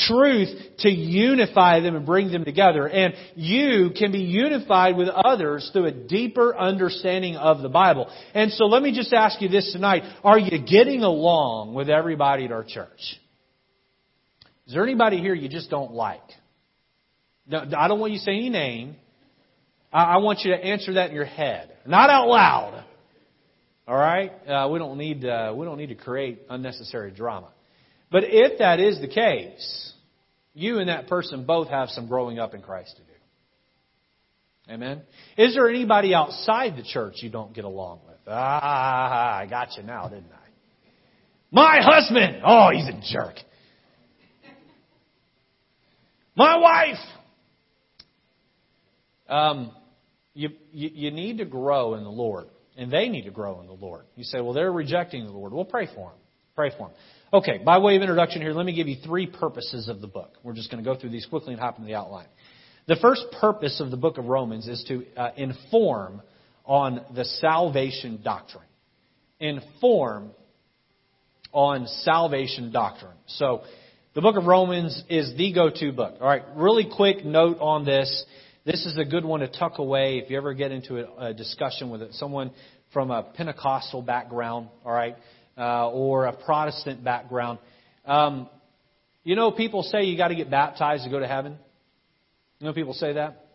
[0.07, 0.49] truth
[0.79, 2.89] to unify them and bring them together.
[2.89, 8.11] And you can be unified with others through a deeper understanding of the Bible.
[8.35, 10.03] And so let me just ask you this tonight.
[10.23, 13.19] Are you getting along with everybody at our church?
[14.67, 16.23] Is there anybody here you just don't like?
[17.53, 18.97] I don't want you to say any name.
[19.93, 22.85] I want you to answer that in your head, not out loud.
[23.89, 24.31] All right?
[24.47, 27.49] Uh, we don't need uh, we don't need to create unnecessary drama.
[28.13, 29.90] But if that is the case,
[30.55, 33.09] you and that person both have some growing up in Christ to do.
[34.73, 35.03] Amen.
[35.37, 38.17] Is there anybody outside the church you don't get along with?
[38.27, 40.37] Ah, I got you now, didn't I?
[41.51, 42.43] My husband.
[42.45, 43.35] Oh, he's a jerk.
[46.37, 46.97] My wife.
[49.29, 49.73] Um,
[50.35, 52.47] you, you, you need to grow in the Lord,
[52.77, 54.05] and they need to grow in the Lord.
[54.15, 55.53] You say, well, they're rejecting the Lord.
[55.53, 56.19] Well, pray for them.
[56.55, 56.97] Pray for them.
[57.33, 60.33] Okay, by way of introduction here, let me give you three purposes of the book.
[60.43, 62.27] We're just going to go through these quickly and hop into the outline.
[62.89, 66.23] The first purpose of the book of Romans is to uh, inform
[66.65, 68.65] on the salvation doctrine.
[69.39, 70.33] Inform
[71.53, 73.17] on salvation doctrine.
[73.27, 73.63] So,
[74.13, 76.17] the book of Romans is the go-to book.
[76.21, 78.25] All right, really quick note on this.
[78.67, 81.35] This is a good one to tuck away if you ever get into a, a
[81.35, 82.51] discussion with someone
[82.93, 85.15] from a Pentecostal background, all right,
[85.61, 87.59] uh, or a Protestant background.
[88.07, 88.49] Um,
[89.23, 91.59] you know, people say you got to get baptized to go to heaven.
[92.59, 93.47] You know, people say that.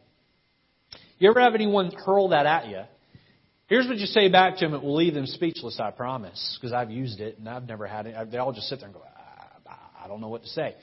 [1.17, 2.81] You ever have anyone hurl that at you?
[3.67, 4.75] Here's what you say back to them.
[4.75, 8.05] It will leave them speechless, I promise, because I've used it and I've never had
[8.05, 8.31] it.
[8.31, 9.01] They all just sit there and go,
[10.05, 10.75] I don't know what to say.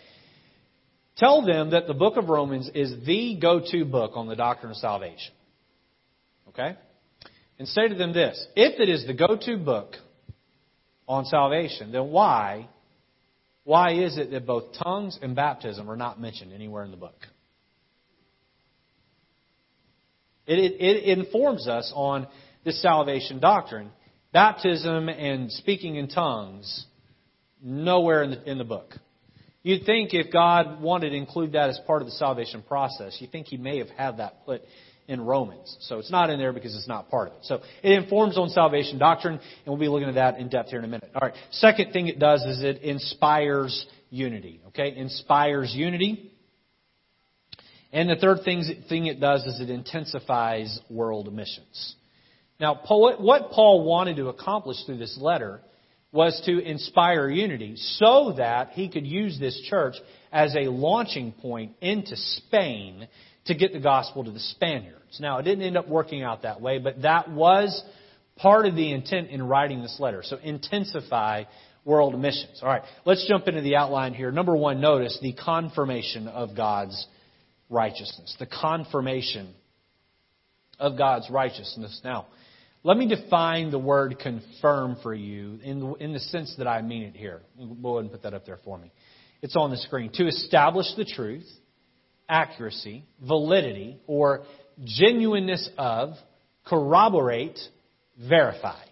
[1.16, 4.72] tell them that the book of Romans is the go to book on the doctrine
[4.72, 5.32] of salvation.
[6.48, 6.76] Okay?
[7.60, 9.94] And say to them this if it is the go to book
[11.08, 12.68] on salvation, then why?
[13.64, 17.14] Why is it that both tongues and baptism are not mentioned anywhere in the book?
[20.46, 22.26] It, it, it informs us on
[22.64, 23.90] this salvation doctrine.
[24.32, 26.86] Baptism and speaking in tongues,
[27.62, 28.94] nowhere in the, in the book.
[29.62, 33.28] You'd think if God wanted to include that as part of the salvation process, you
[33.28, 34.62] think He may have had that put
[35.08, 35.76] in Romans.
[35.80, 37.40] So it's not in there because it's not part of it.
[37.42, 40.78] So it informs on salvation doctrine, and we'll be looking at that in depth here
[40.78, 41.10] in a minute.
[41.14, 41.36] All right.
[41.50, 44.60] Second thing it does is it inspires unity.
[44.68, 44.94] Okay?
[44.96, 46.32] Inspires unity.
[47.92, 51.96] And the third thing, thing it does is it intensifies world missions.
[52.58, 55.60] Now, what Paul wanted to accomplish through this letter
[56.12, 59.94] was to inspire unity so that he could use this church
[60.30, 63.08] as a launching point into Spain
[63.46, 65.18] to get the gospel to the Spaniards.
[65.20, 67.82] Now, it didn't end up working out that way, but that was
[68.36, 70.22] part of the intent in writing this letter.
[70.24, 71.44] So, intensify
[71.84, 72.60] world missions.
[72.62, 74.30] All right, let's jump into the outline here.
[74.30, 77.06] Number one, notice the confirmation of God's
[77.68, 78.34] righteousness.
[78.38, 79.52] The confirmation
[80.78, 82.00] of God's righteousness.
[82.04, 82.26] Now,
[82.84, 87.02] let me define the word confirm for you in in the sense that I mean
[87.04, 87.40] it here.
[87.80, 88.92] Go ahead and put that up there for me.
[89.40, 90.10] It's on the screen.
[90.14, 91.46] To establish the truth,
[92.32, 94.42] accuracy, validity, or
[94.82, 96.14] genuineness of,
[96.66, 97.58] corroborate,
[98.26, 98.82] verify.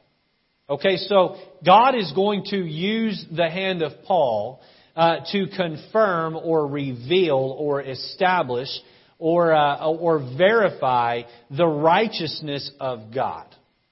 [0.68, 4.60] Okay, so God is going to use the hand of Paul
[4.94, 8.68] uh, to confirm or reveal or establish
[9.18, 13.46] or, uh, or verify the righteousness of God.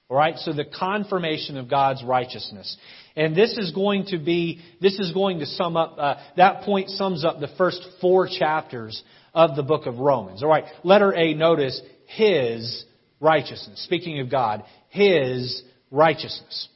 [0.09, 2.77] All right, so the confirmation of God's righteousness.
[3.15, 6.89] And this is going to be, this is going to sum up, uh, that point
[6.89, 10.43] sums up the first four chapters of the book of Romans.
[10.43, 12.85] All right, letter A, notice His
[13.19, 13.83] righteousness.
[13.85, 16.67] Speaking of God, His righteousness.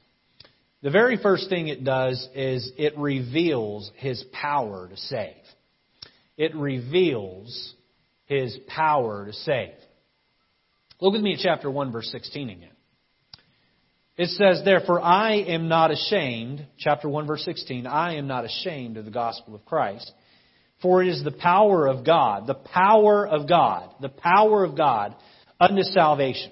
[0.82, 5.36] The very first thing it does is it reveals His power to save.
[6.38, 7.74] It reveals
[8.26, 9.74] His power to save.
[11.00, 12.70] Look with me at chapter 1, verse 16 again.
[14.16, 18.98] It says, Therefore, I am not ashamed, chapter 1, verse 16, I am not ashamed
[18.98, 20.12] of the gospel of Christ,
[20.84, 25.16] for it is the power of God, the power of God, the power of God
[25.60, 26.52] unto salvation,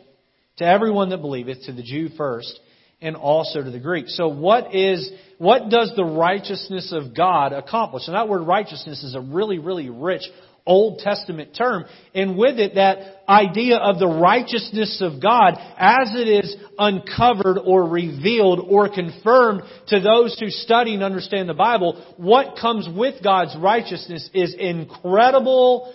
[0.58, 2.60] to everyone that believeth, to the Jew first,
[3.02, 4.08] and also to the Greek.
[4.08, 8.04] So what is, what does the righteousness of God accomplish?
[8.08, 10.24] And that word righteousness is a really, really rich
[10.66, 11.86] Old Testament term.
[12.14, 17.88] And with it, that idea of the righteousness of God as it is uncovered or
[17.88, 23.56] revealed or confirmed to those who study and understand the Bible, what comes with God's
[23.58, 25.94] righteousness is incredible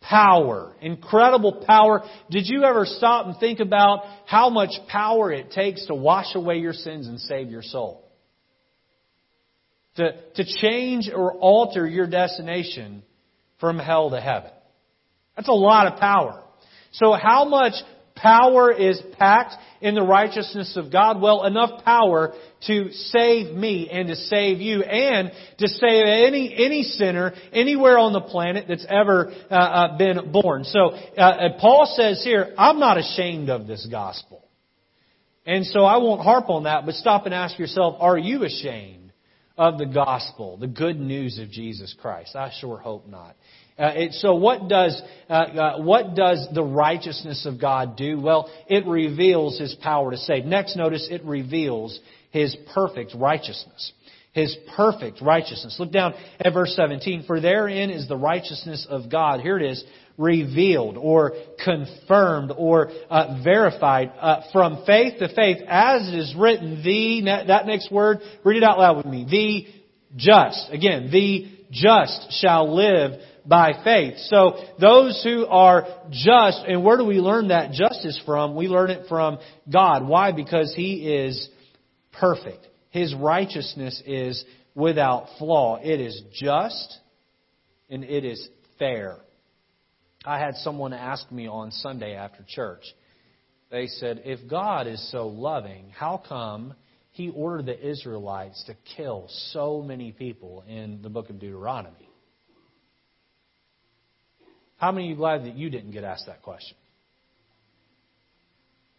[0.00, 0.74] power.
[0.80, 2.02] Incredible power.
[2.30, 6.58] Did you ever stop and think about how much power it takes to wash away
[6.58, 8.02] your sins and save your soul?
[9.96, 13.02] To, to change or alter your destination
[13.64, 14.50] from hell to heaven.
[15.36, 16.42] That's a lot of power.
[16.92, 17.72] So how much
[18.14, 21.22] power is packed in the righteousness of God?
[21.22, 22.34] Well, enough power
[22.66, 28.12] to save me and to save you and to save any, any sinner anywhere on
[28.12, 30.64] the planet that's ever uh, uh, been born.
[30.64, 34.46] So uh, Paul says here, I'm not ashamed of this gospel.
[35.46, 39.03] And so I won't harp on that, but stop and ask yourself, are you ashamed?
[39.56, 42.34] Of the gospel, the good news of Jesus Christ?
[42.36, 43.36] I sure hope not.
[43.76, 48.20] Uh, it, so what does uh, uh, what does the righteousness of God do?
[48.20, 50.44] Well, it reveals His power to save.
[50.44, 51.98] Next, notice it reveals
[52.30, 53.92] His perfect righteousness.
[54.32, 55.76] His perfect righteousness.
[55.78, 57.24] Look down at verse 17.
[57.24, 59.40] For therein is the righteousness of God.
[59.40, 59.84] Here it is,
[60.16, 61.32] revealed or
[61.64, 66.82] confirmed or uh, verified uh, from faith to faith, as it is written.
[66.84, 69.26] The that next word, read it out loud with me.
[69.28, 69.66] The
[70.16, 70.70] just.
[70.70, 74.14] Again, the just shall live by faith.
[74.28, 78.54] So those who are just, and where do we learn that justice from?
[78.54, 79.38] We learn it from
[79.70, 80.06] God.
[80.06, 80.32] Why?
[80.32, 81.48] Because He is
[82.12, 82.66] perfect.
[82.90, 84.44] His righteousness is
[84.74, 85.78] without flaw.
[85.82, 86.98] It is just
[87.90, 88.48] and it is
[88.78, 89.16] fair.
[90.24, 92.82] I had someone ask me on Sunday after church.
[93.70, 96.74] They said, if God is so loving, how come
[97.12, 102.08] He ordered the Israelites to kill so many people in the book of Deuteronomy?
[104.76, 106.76] How many of you glad that you didn't get asked that question?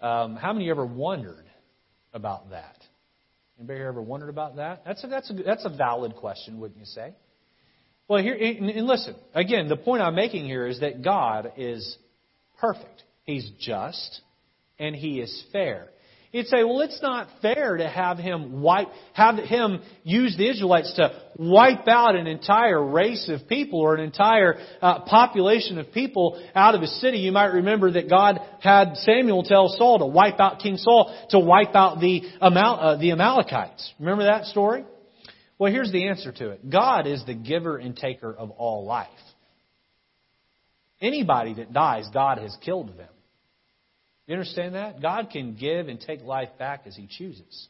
[0.02, 1.46] Um, how many of you ever wondered
[2.14, 2.76] about that?
[3.58, 4.84] Anybody ever wondered about that?
[4.86, 7.14] That's a, that's a, that's a valid question, wouldn't you say?
[8.08, 11.98] Well, here, and listen, again, the point I'm making here is that God is
[12.60, 13.04] perfect.
[13.24, 14.22] He's just,
[14.78, 15.90] and He is fair.
[16.36, 20.94] You'd say, well, it's not fair to have him wipe, have him use the Israelites
[20.98, 26.46] to wipe out an entire race of people or an entire uh, population of people
[26.54, 27.20] out of a city.
[27.20, 31.40] You might remember that God had Samuel tell Saul to wipe out King Saul, to
[31.40, 33.94] wipe out the, Amal, uh, the Amalekites.
[33.98, 34.84] Remember that story?
[35.58, 36.70] Well, here's the answer to it.
[36.70, 39.08] God is the giver and taker of all life.
[41.02, 43.10] Anybody that dies, God has killed them.
[44.28, 45.02] You understand that?
[45.02, 47.68] God can give and take life back as He chooses.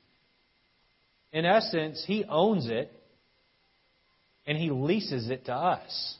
[1.33, 2.91] In essence, He owns it
[4.47, 6.15] and He leases it to us.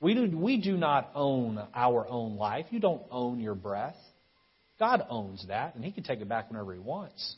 [0.00, 2.66] We do, we do not own our own life.
[2.70, 3.96] You don't own your breath.
[4.78, 7.36] God owns that, and He can take it back whenever He wants.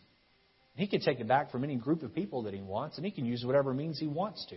[0.74, 3.12] He can take it back from any group of people that He wants, and He
[3.12, 4.56] can use whatever means He wants to.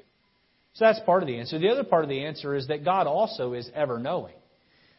[0.74, 1.57] So that's part of the answer.
[1.59, 4.36] The other part of the answer is that God also is ever knowing.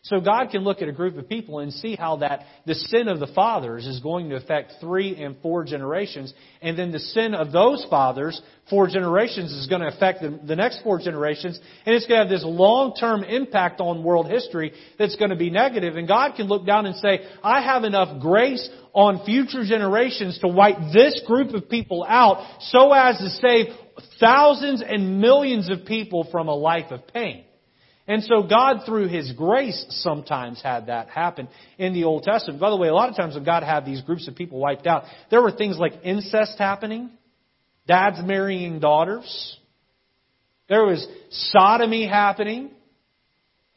[0.09, 3.09] So God can look at a group of people and see how that the sin
[3.09, 6.33] of the fathers is going to affect three and four generations,
[6.63, 8.41] and then the sin of those fathers,
[8.71, 12.25] four generations, is going to affect the, the next four generations, and it's going to
[12.25, 15.97] have this long-term impact on world history that's going to be negative.
[15.97, 20.47] And God can look down and say, I have enough grace on future generations to
[20.47, 23.67] wipe this group of people out so as to save
[24.21, 27.43] thousands and millions of people from a life of pain.
[28.09, 31.49] And so God, through His grace, sometimes had that happen
[31.79, 32.61] in the Old Testament.
[32.61, 34.87] By the way, a lot of times when God had these groups of people wiped
[34.87, 37.11] out, there were things like incest happening,
[37.87, 39.59] dads marrying daughters,
[40.69, 42.71] there was sodomy happening,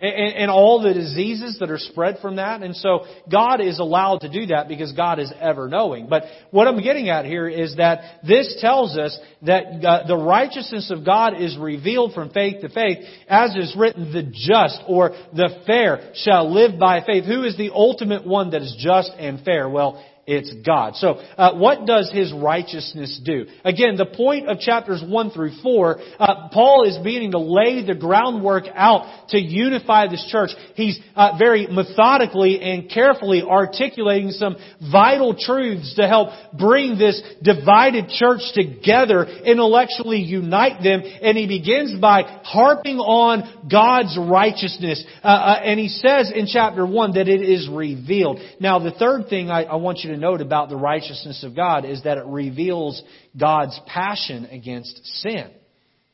[0.02, 2.64] and, and, all the diseases that are spread from that.
[2.64, 6.08] And so God is allowed to do that because God is ever knowing.
[6.08, 10.90] But what I'm getting at here is that this tells us that uh, the righteousness
[10.90, 15.62] of God is revealed from faith to faith, as is written, the just or the
[15.68, 17.26] fair shall live by faith.
[17.26, 19.68] Who is the ultimate one that is just and fair?
[19.68, 20.96] Well, it's God.
[20.96, 23.48] So, uh, what does His righteousness do?
[23.66, 27.96] Again, the point of chapters 1 through 4, uh, Paul is beginning to lay the
[27.96, 30.52] groundwork out to unify this church.
[30.76, 34.56] He's uh, very methodically and carefully articulating some
[34.92, 42.00] vital truths to help bring this divided church together, intellectually unite them, and he begins
[42.00, 45.04] by harping on God's righteousness.
[45.24, 48.40] Uh, uh, and he says in chapter 1 that it is revealed.
[48.60, 51.86] Now, the third thing I, I want you to note about the righteousness of God
[51.86, 53.02] is that it reveals
[53.40, 55.50] God's passion against sin.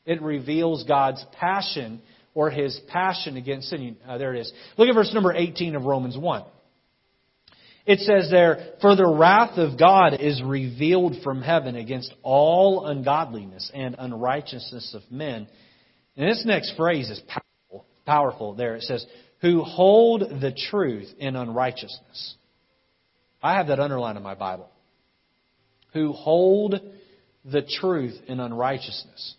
[0.04, 2.00] It reveals God's passion
[2.34, 3.96] or his passion against sin.
[4.06, 4.52] Uh, there it is.
[4.76, 6.44] Look at verse number 18 of Romans 1.
[7.86, 13.70] It says there, For the wrath of God is revealed from heaven against all ungodliness
[13.72, 15.46] and unrighteousness of men.
[16.16, 17.86] And this next phrase is powerful.
[18.04, 18.76] Powerful there.
[18.76, 19.06] It says,
[19.40, 22.36] Who hold the truth in unrighteousness.
[23.46, 24.68] I have that underlined in my Bible.
[25.92, 26.80] Who hold
[27.44, 29.34] the truth in unrighteousness.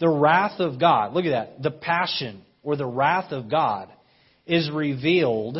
[0.00, 3.88] The wrath of God, look at that, the passion or the wrath of God
[4.46, 5.58] is revealed.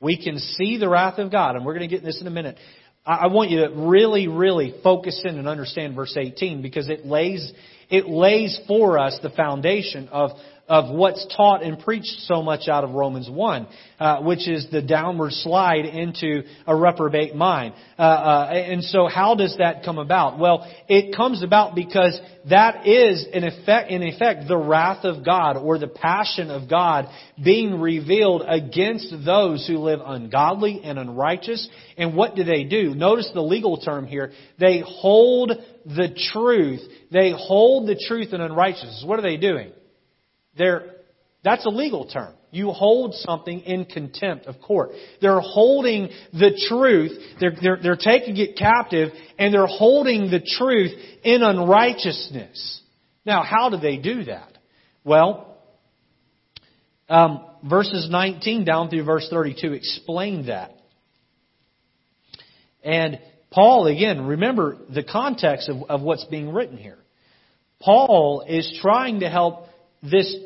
[0.00, 2.30] We can see the wrath of God, and we're going to get this in a
[2.30, 2.56] minute.
[3.04, 7.52] I want you to really, really focus in and understand verse 18 because it lays,
[7.88, 10.30] it lays for us the foundation of,
[10.68, 13.66] of what's taught and preached so much out of Romans 1,
[14.00, 17.74] uh, which is the downward slide into a reprobate mind.
[17.96, 20.38] Uh, uh, and so how does that come about?
[20.40, 22.20] Well, it comes about because
[22.50, 27.06] that is in effect, in effect the wrath of God or the passion of God
[27.42, 31.68] being revealed against those who live ungodly and unrighteous.
[31.96, 32.94] And what do they do?
[32.94, 34.32] Notice the legal term here.
[34.58, 35.52] They hold
[35.86, 36.80] the truth.
[37.12, 39.04] They hold the truth in unrighteousness.
[39.06, 39.72] What are they doing?
[40.58, 40.96] They're,
[41.44, 42.34] that's a legal term.
[42.50, 44.90] You hold something in contempt of court.
[45.20, 50.92] They're holding the truth, they're, they're, they're taking it captive, and they're holding the truth
[51.22, 52.80] in unrighteousness.
[53.24, 54.56] Now, how do they do that?
[55.04, 55.58] Well,
[57.08, 60.72] um, verses 19 down through verse 32 explain that.
[62.82, 63.18] And
[63.56, 66.98] Paul, again, remember the context of, of what's being written here.
[67.80, 69.68] Paul is trying to help
[70.02, 70.36] this,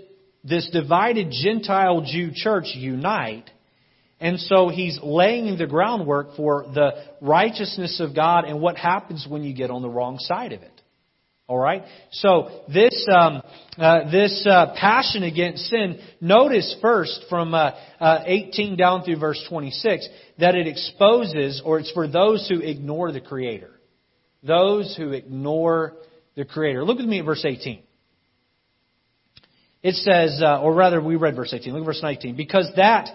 [0.45, 3.51] this divided Gentile Jew church unite.
[4.21, 9.43] And so he's laying the groundwork for the righteousness of God and what happens when
[9.43, 10.81] you get on the wrong side of it.
[11.51, 11.83] All right.
[12.13, 13.43] So this um,
[13.77, 15.99] uh, this uh, passion against sin.
[16.21, 20.09] Notice first from uh, uh 18 down through verse 26
[20.41, 23.71] that it exposes, or it's for those who ignore the Creator.
[24.43, 25.95] Those who ignore
[26.37, 26.85] the Creator.
[26.85, 27.83] Look with me at verse 18.
[29.83, 31.73] It says, uh, or rather, we read verse 18.
[31.73, 32.37] Look at verse 19.
[32.37, 33.09] Because that,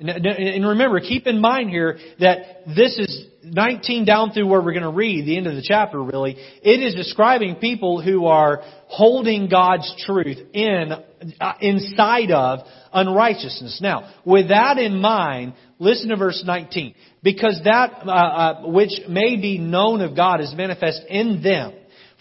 [0.00, 4.82] and remember, keep in mind here that this is 19 down through where we're going
[4.82, 6.36] to read, the end of the chapter really.
[6.62, 10.92] It is describing people who are holding God's truth in,
[11.40, 12.60] uh, inside of
[12.92, 13.80] unrighteousness.
[13.80, 16.94] Now, with that in mind, listen to verse 19.
[17.22, 21.72] Because that uh, uh, which may be known of God is manifest in them.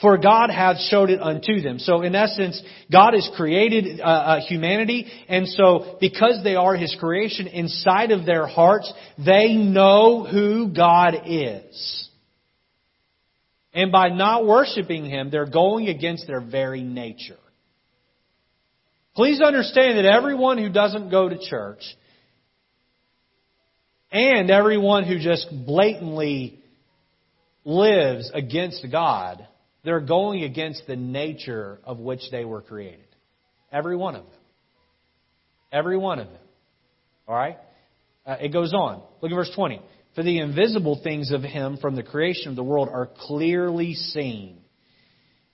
[0.01, 1.77] For God hath showed it unto them.
[1.77, 6.95] So in essence, God has created uh, uh, humanity, and so because they are His
[6.97, 12.09] creation inside of their hearts, they know who God is.
[13.73, 17.37] And by not worshiping Him, they're going against their very nature.
[19.15, 21.81] Please understand that everyone who doesn't go to church
[24.11, 26.59] and everyone who just blatantly
[27.65, 29.47] lives against God
[29.83, 33.05] they're going against the nature of which they were created.
[33.71, 34.33] Every one of them.
[35.71, 36.41] Every one of them.
[37.27, 37.57] All right?
[38.25, 39.01] Uh, it goes on.
[39.21, 39.81] Look at verse 20.
[40.15, 44.57] For the invisible things of him from the creation of the world are clearly seen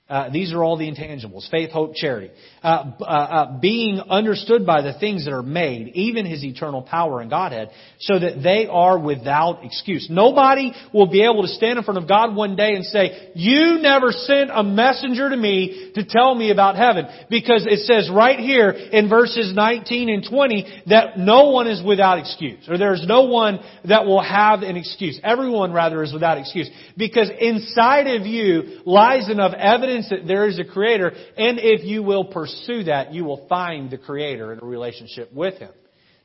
[0.08, 2.30] uh, these are all the intangibles faith, hope, charity.
[2.64, 7.22] Uh, uh, uh, being understood by the things that are made, even his eternal power
[7.22, 10.08] and Godhead, so that they are without excuse.
[10.08, 13.80] Nobody will be able to stand in front of God one day and say, You
[13.82, 17.08] never sent a messenger to me to tell me about heaven.
[17.28, 22.20] Because it says right here in verses 19 and 20 that no one is without
[22.20, 22.64] excuse.
[22.70, 25.20] Or there's no one that will have an excuse.
[25.24, 26.70] Everyone, rather, is without excuse.
[26.95, 31.84] Because inside of you lies enough evidence evidence that there is a Creator, and if
[31.84, 35.72] you will pursue that, you will find the Creator in a relationship with Him.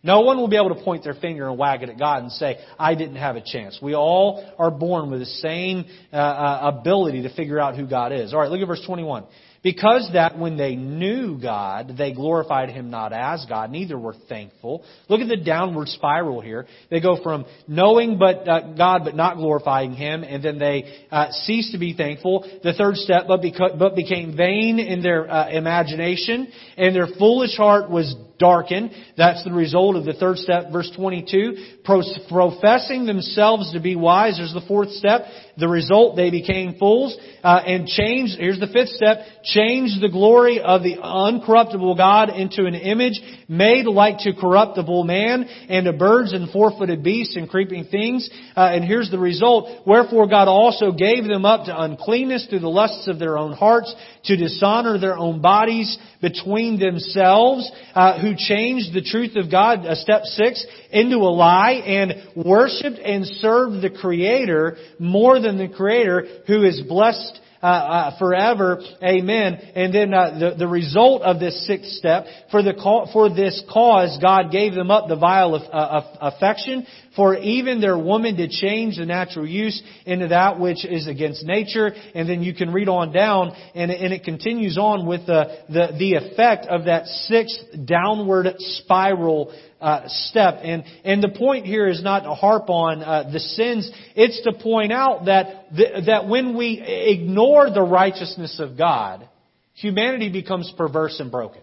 [0.02, 2.32] No one will be able to point their finger and wag it at God and
[2.32, 3.78] say, I didn't have a chance.
[3.82, 8.12] We all are born with the same uh, uh, ability to figure out who God
[8.12, 8.32] is.
[8.32, 9.26] All right, look at verse 21.
[9.62, 14.84] Because that when they knew God, they glorified Him not as God, neither were thankful.
[15.08, 16.66] Look at the downward spiral here.
[16.90, 21.30] They go from knowing but uh, God but not glorifying Him, and then they uh,
[21.30, 22.48] cease to be thankful.
[22.62, 27.54] The third step, but, beca- but became vain in their uh, imagination, and their foolish
[27.56, 28.90] heart was darkened.
[29.16, 31.76] That's the result of the third step, verse 22.
[31.84, 35.26] Professing themselves to be wise, there's the fourth step.
[35.56, 40.60] The result, they became fools uh, and changed, here's the fifth step, changed the glory
[40.60, 46.32] of the uncorruptible God into an image made like to corruptible man and to birds
[46.32, 48.30] and four-footed beasts and creeping things.
[48.56, 49.86] Uh, and here's the result.
[49.86, 53.94] Wherefore God also gave them up to uncleanness through the lusts of their own hearts
[54.24, 59.94] to dishonor their own bodies between themselves, uh, who changed the truth of God, uh,
[59.94, 66.26] step six, into a lie and worshiped and served the Creator more than the Creator
[66.46, 68.80] who is blessed uh, uh, forever.
[69.02, 69.54] Amen.
[69.74, 72.72] And then uh, the, the result of this sixth step, for, the,
[73.12, 77.98] for this cause, God gave them up the vile uh, of affection, for even their
[77.98, 81.92] woman did change the natural use into that which is against nature.
[82.14, 86.14] And then you can read on down, and, it continues on with the, the, the
[86.14, 90.58] effect of that sixth downward spiral uh, step.
[90.62, 93.90] And, and the point here is not to harp on uh, the sins.
[94.14, 95.66] It's to point out that,
[96.06, 99.28] that when we ignore the righteousness of God,
[99.74, 101.62] humanity becomes perverse and broken.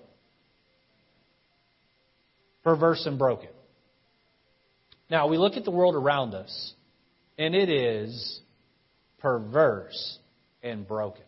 [2.64, 3.50] Perverse and broken.
[5.10, 6.74] Now, we look at the world around us,
[7.38, 8.42] and it is
[9.20, 10.20] perverse
[10.62, 11.24] and broken.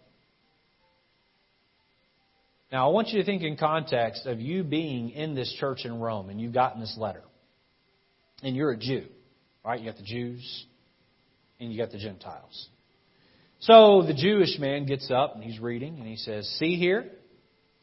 [2.71, 5.99] Now, I want you to think in context of you being in this church in
[5.99, 7.23] Rome and you've gotten this letter.
[8.43, 9.05] And you're a Jew,
[9.65, 9.79] right?
[9.79, 10.65] You got the Jews
[11.59, 12.67] and you got the Gentiles.
[13.61, 17.05] So the Jewish man gets up and he's reading and he says, See here,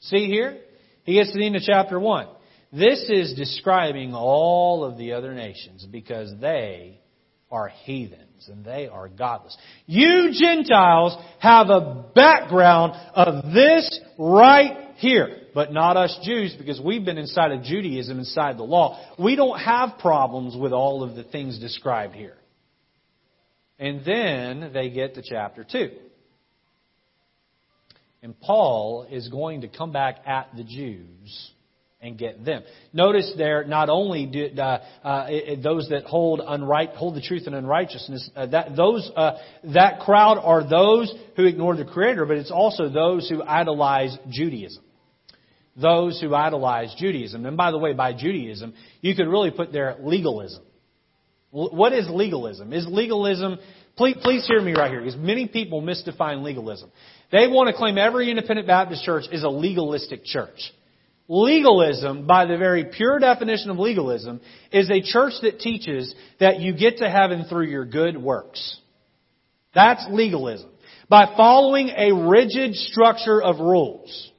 [0.01, 0.59] see here.
[1.03, 2.29] He gets to the end of chapter 1.
[2.73, 7.01] This is describing all of the other nations because they
[7.51, 9.57] are heathens and they are godless.
[9.87, 17.05] You Gentiles have a background of this right here, but not us Jews because we've
[17.05, 18.99] been inside of Judaism, inside the law.
[19.19, 22.37] We don't have problems with all of the things described here.
[23.79, 25.91] And then they get to chapter 2.
[28.23, 31.53] And Paul is going to come back at the Jews
[32.07, 32.63] and get them.
[32.93, 35.29] Notice there, not only do, uh, uh,
[35.63, 39.33] those that hold unright, hold the truth in unrighteousness, uh, that those uh,
[39.75, 44.83] that crowd are those who ignore the Creator, but it's also those who idolize Judaism.
[45.81, 47.45] Those who idolize Judaism.
[47.45, 48.73] And by the way, by Judaism,
[49.03, 50.63] you could really put there legalism.
[51.51, 52.73] What is legalism?
[52.73, 53.59] Is legalism
[53.97, 56.93] Please, please hear me right here, because many people misdefine legalism.
[57.33, 60.73] They want to claim every independent Baptist church is a legalistic church.
[61.29, 64.41] Legalism, by the very pure definition of legalism,
[64.71, 68.79] is a church that teaches that you get to heaven through your good works.
[69.75, 70.71] That's legalism.
[71.09, 74.31] By following a rigid structure of rules.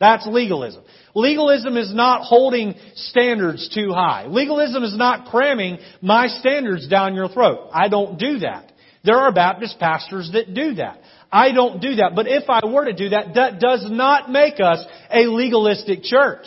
[0.00, 0.82] That's legalism.
[1.14, 4.26] Legalism is not holding standards too high.
[4.26, 7.68] Legalism is not cramming my standards down your throat.
[7.72, 8.72] I don't do that.
[9.04, 11.01] There are Baptist pastors that do that.
[11.32, 12.12] I don't do that.
[12.14, 16.46] But if I were to do that, that does not make us a legalistic church.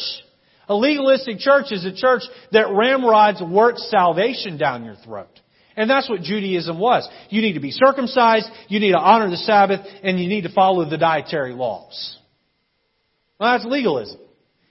[0.69, 2.21] A legalistic church is a church
[2.51, 5.39] that ramrods works salvation down your throat.
[5.75, 7.07] And that's what Judaism was.
[7.29, 10.53] You need to be circumcised, you need to honor the Sabbath, and you need to
[10.53, 12.17] follow the dietary laws.
[13.39, 14.19] Well, that's legalism.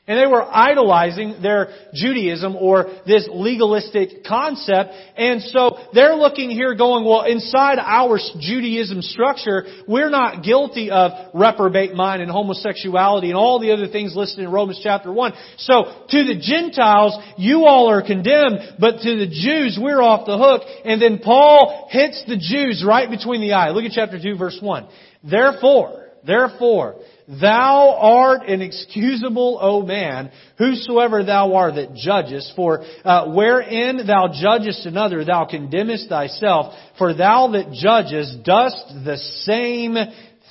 [0.06, 4.92] And they were idolizing their Judaism or this legalistic concept.
[5.16, 11.12] And so they're looking here going, well, inside our Judaism structure, we're not guilty of
[11.32, 15.32] reprobate mind and homosexuality and all the other things listed in Romans chapter 1.
[15.56, 20.36] So to the Gentiles, you all are condemned, but to the Jews, we're off the
[20.36, 20.68] hook.
[20.84, 23.70] And then Paul hits the Jews right between the eye.
[23.70, 24.86] Look at chapter 2 verse 1.
[25.22, 32.52] Therefore, therefore, Thou art inexcusable, O man, whosoever thou art that judgest.
[32.54, 36.74] For uh, wherein thou judgest another, thou condemnest thyself.
[36.98, 39.96] For thou that judgest dost the same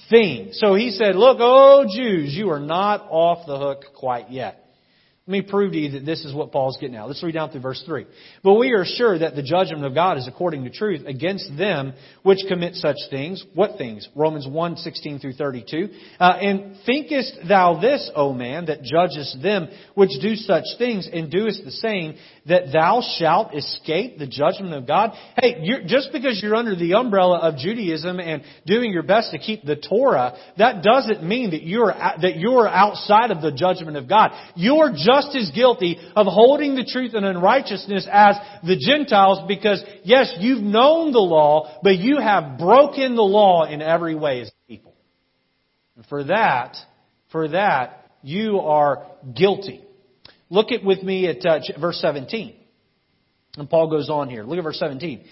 [0.10, 0.50] thing.
[0.54, 4.63] So he said, Look, O Jews, you are not off the hook quite yet.
[5.26, 7.08] Let me prove to you that this is what Paul's getting at.
[7.08, 8.06] Let's read down through verse 3.
[8.44, 11.94] But we are sure that the judgment of God is according to truth against them
[12.24, 13.42] which commit such things.
[13.54, 14.06] What things?
[14.16, 15.88] Romans 1, 16 through 32.
[16.20, 21.32] Uh, and thinkest thou this, O man, that judgest them which do such things and
[21.32, 22.18] doest the same,
[22.48, 25.12] that thou shalt escape the judgment of God?
[25.42, 29.64] Hey, just because you're under the umbrella of Judaism and doing your best to keep
[29.64, 34.32] the Torah, that doesn't mean that you're, that you're outside of the judgment of God.
[34.58, 40.34] You're just as guilty of holding the truth in unrighteousness as the Gentiles because, yes,
[40.40, 44.94] you've known the law, but you have broken the law in every way as people.
[45.96, 46.76] And for that,
[47.32, 49.84] for that, you are guilty.
[50.50, 52.56] Look at with me at uh, verse 17.
[53.58, 54.44] And Paul goes on here.
[54.44, 55.26] Look at verse 17.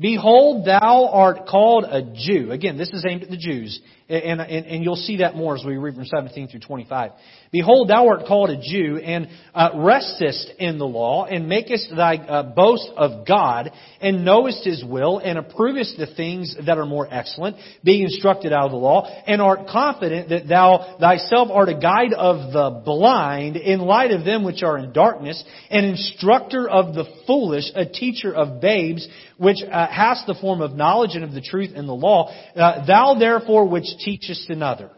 [0.00, 2.52] Behold, thou art called a Jew.
[2.52, 3.80] Again, this is aimed at the Jews.
[4.08, 7.10] And, and, and, you'll see that more as we read from 17 through 25.
[7.52, 12.16] Behold, thou art called a Jew, and uh, restest in the law, and makest thy
[12.16, 13.70] uh, boast of God,
[14.00, 18.64] and knowest his will, and approvest the things that are more excellent, being instructed out
[18.64, 23.56] of the law, and art confident that thou thyself art a guide of the blind,
[23.56, 28.34] in light of them which are in darkness, an instructor of the foolish, a teacher
[28.34, 29.06] of babes,
[29.36, 32.32] which uh, hast the form of knowledge and of the truth in the law.
[32.56, 34.90] Uh, thou therefore which teachest another.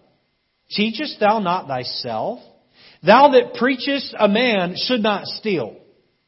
[0.70, 2.40] Teachest thou not thyself?
[3.04, 5.76] Thou that preachest a man should not steal.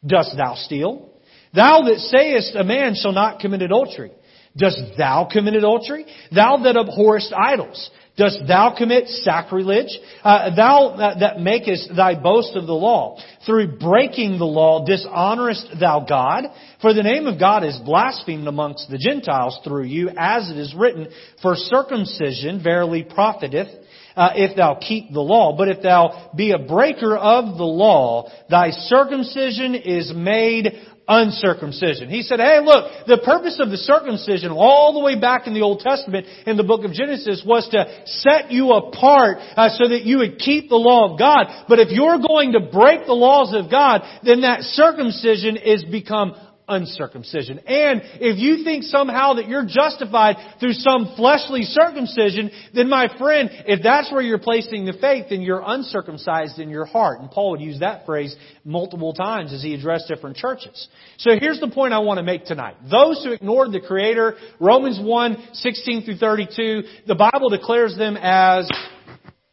[0.05, 1.11] Dost thou steal?
[1.55, 4.11] Thou that sayest a man shall not commit adultery.
[4.57, 6.07] Dost thou commit adultery?
[6.35, 7.91] Thou that abhorrest idols.
[8.17, 9.99] Dost thou commit sacrilege?
[10.23, 13.19] Uh, thou uh, that makest thy boast of the law.
[13.47, 16.45] Through breaking the law dishonorest thou God?
[16.83, 20.75] For the name of God is blasphemed amongst the Gentiles through you, as it is
[20.75, 21.09] written,
[21.41, 23.69] For circumcision verily profiteth,
[24.15, 25.57] uh, if thou keep the law.
[25.57, 30.73] But if thou be a breaker of the law, thy circumcision is made
[31.09, 32.09] uncircumcision.
[32.09, 35.63] He said, hey, look, the purpose of the circumcision all the way back in the
[35.63, 40.05] Old Testament in the book of Genesis was to set you apart uh, so that
[40.05, 41.67] you would keep the law of God.
[41.69, 46.35] But if you're going to break the laws of God, then that circumcision is become
[46.73, 47.59] uncircumcision.
[47.61, 53.51] And if you think somehow that you're justified through some fleshly circumcision, then my friend,
[53.67, 57.21] if that's where you're placing the faith, then you're uncircumcised in your heart.
[57.21, 58.35] And Paul would use that phrase
[58.65, 60.89] multiple times as he addressed different churches.
[61.19, 62.77] So here's the point I want to make tonight.
[62.91, 68.71] Those who ignored the Creator, Romans 1, 16 through 32, the Bible declares them as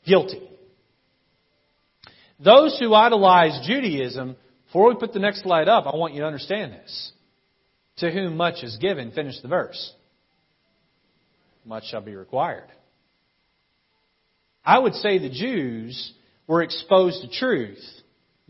[0.05, 0.41] guilty.
[2.39, 4.37] Those who idolize Judaism
[4.69, 7.11] before we put the next slide up, I want you to understand this.
[7.97, 9.93] To whom much is given, finish the verse.
[11.65, 12.67] Much shall be required.
[14.63, 16.13] I would say the Jews
[16.45, 17.83] were exposed to truth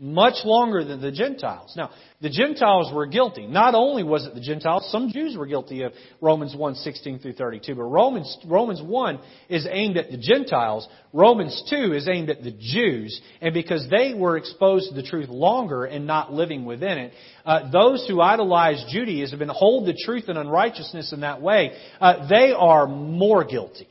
[0.00, 1.74] much longer than the Gentiles.
[1.76, 1.90] Now,
[2.22, 3.46] the Gentiles were guilty.
[3.46, 7.34] Not only was it the Gentiles, some Jews were guilty of Romans 1, 16 through
[7.34, 9.20] 32, but Romans, Romans 1
[9.50, 10.88] is aimed at the Gentiles.
[11.12, 13.20] Romans 2 is aimed at the Jews.
[13.42, 17.12] And because they were exposed to the truth longer and not living within it,
[17.44, 22.26] uh, those who idolize Judaism and hold the truth in unrighteousness in that way, uh,
[22.26, 23.88] they are more guilty.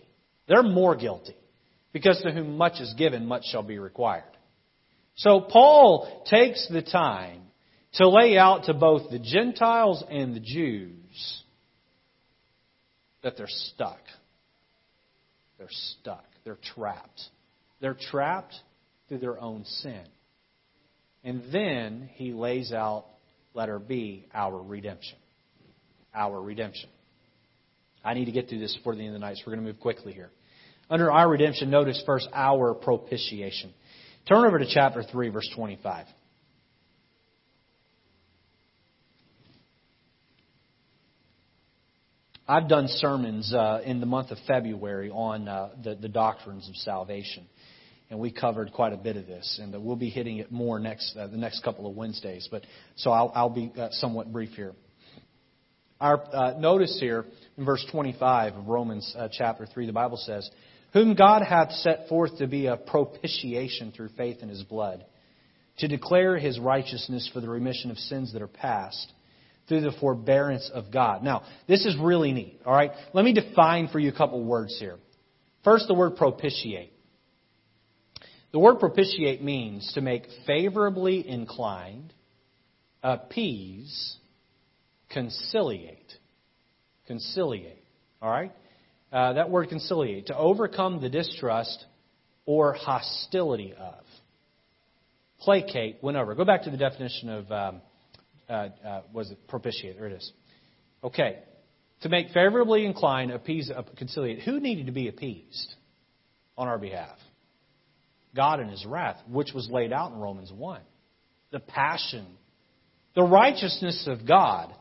[0.47, 1.35] They're more guilty.
[1.93, 4.23] Because to whom much is given, much shall be required.
[5.19, 7.41] So Paul takes the time
[7.95, 11.43] to lay out to both the Gentiles and the Jews
[13.21, 13.99] that they're stuck.
[15.57, 16.23] They're stuck.
[16.45, 17.21] They're trapped.
[17.81, 18.55] They're trapped
[19.09, 20.05] through their own sin.
[21.25, 23.03] And then he lays out,
[23.53, 25.17] letter B, our redemption.
[26.15, 26.89] Our redemption.
[28.05, 29.65] I need to get through this before the end of the night, so we're going
[29.65, 30.29] to move quickly here.
[30.89, 33.73] Under our redemption, notice first our propitiation.
[34.27, 36.05] Turn over to chapter 3, verse 25.
[42.49, 46.75] I've done sermons uh, in the month of February on uh, the, the doctrines of
[46.77, 47.45] salvation,
[48.09, 50.79] and we covered quite a bit of this, and uh, we'll be hitting it more
[50.79, 52.47] next uh, the next couple of Wednesdays.
[52.49, 52.63] But
[52.95, 54.73] so I'll, I'll be uh, somewhat brief here.
[56.01, 57.25] Our uh, notice here
[57.55, 60.49] in verse 25 of Romans chapter 3, the Bible says,
[60.93, 65.05] whom God hath set forth to be a propitiation through faith in his blood,
[65.79, 69.13] to declare his righteousness for the remission of sins that are past,
[69.67, 71.23] through the forbearance of God.
[71.23, 72.91] Now, this is really neat, all right?
[73.13, 74.97] Let me define for you a couple words here.
[75.63, 76.91] First, the word propitiate.
[78.51, 82.11] The word propitiate means to make favorably inclined,
[83.03, 84.17] appease,
[85.11, 86.13] conciliate.
[87.05, 87.83] Conciliate.
[88.21, 88.51] All right?
[89.11, 91.85] Uh, that word conciliate, to overcome the distrust
[92.45, 94.03] or hostility of.
[95.39, 96.35] Placate, win over.
[96.35, 97.81] Go back to the definition of, um,
[98.49, 99.97] uh, uh, was it propitiate?
[99.97, 100.31] There it is.
[101.03, 101.39] Okay.
[102.01, 104.41] To make favorably inclined, appease, uh, conciliate.
[104.41, 105.73] Who needed to be appeased
[106.57, 107.17] on our behalf?
[108.35, 110.81] God in His wrath, which was laid out in Romans 1.
[111.51, 112.27] The passion,
[113.15, 114.73] the righteousness of God.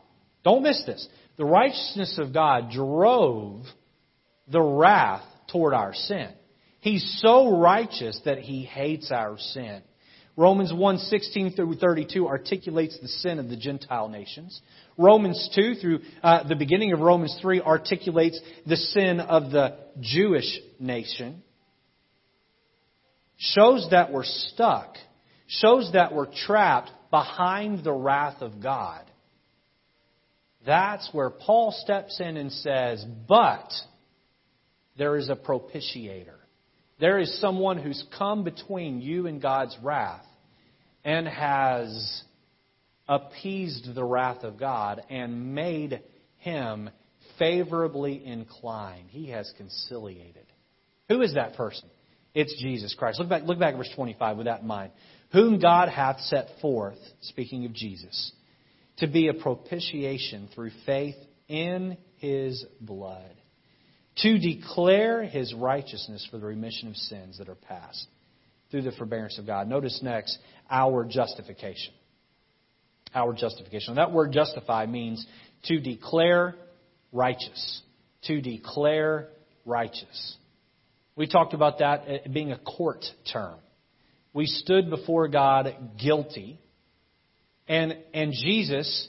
[0.44, 1.06] Don't miss this.
[1.36, 3.62] The righteousness of God drove
[4.50, 6.30] the wrath toward our sin.
[6.80, 9.82] He's so righteous that he hates our sin.
[10.36, 14.60] Romans 1:16 through 32 articulates the sin of the Gentile nations.
[14.96, 20.60] Romans 2 through uh, the beginning of Romans 3 articulates the sin of the Jewish
[20.78, 21.42] nation.
[23.36, 24.96] Shows that we're stuck.
[25.48, 29.04] Shows that we're trapped behind the wrath of God.
[30.64, 33.72] That's where Paul steps in and says, but
[34.98, 36.34] there is a propitiator.
[37.00, 40.26] There is someone who's come between you and God's wrath
[41.04, 42.22] and has
[43.06, 46.02] appeased the wrath of God and made
[46.38, 46.90] him
[47.38, 49.10] favorably inclined.
[49.10, 50.46] He has conciliated.
[51.08, 51.88] Who is that person?
[52.34, 53.20] It's Jesus Christ.
[53.20, 54.92] Look back, look back at verse 25 with that in mind.
[55.32, 58.32] Whom God hath set forth, speaking of Jesus,
[58.98, 61.16] to be a propitiation through faith
[61.48, 63.37] in his blood
[64.18, 68.06] to declare his righteousness for the remission of sins that are past
[68.70, 69.68] through the forbearance of God.
[69.68, 70.38] Notice next,
[70.70, 71.92] our justification.
[73.14, 73.94] Our justification.
[73.94, 75.24] That word justify means
[75.64, 76.54] to declare
[77.12, 77.82] righteous.
[78.24, 79.28] To declare
[79.64, 80.36] righteous.
[81.16, 83.56] We talked about that uh, being a court term.
[84.34, 86.60] We stood before God guilty,
[87.66, 89.08] and, and Jesus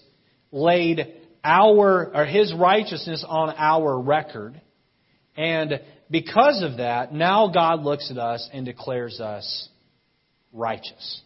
[0.51, 1.13] laid
[1.43, 4.59] our or his righteousness on our record
[5.37, 5.81] and
[6.11, 9.69] because of that, now God looks at us and declares us
[10.51, 11.21] righteous.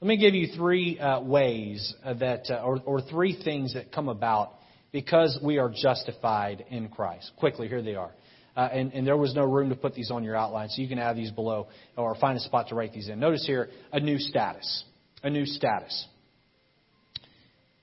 [0.00, 4.08] Let me give you three uh, ways that, uh, or, or three things that come
[4.08, 4.54] about
[4.92, 7.32] because we are justified in Christ.
[7.38, 8.12] Quickly, here they are.
[8.56, 10.88] Uh, and, and, there was no room to put these on your outline, so you
[10.88, 11.66] can add these below
[11.96, 13.18] or find a spot to write these in.
[13.18, 14.84] Notice here a new status.
[15.24, 16.06] A new status.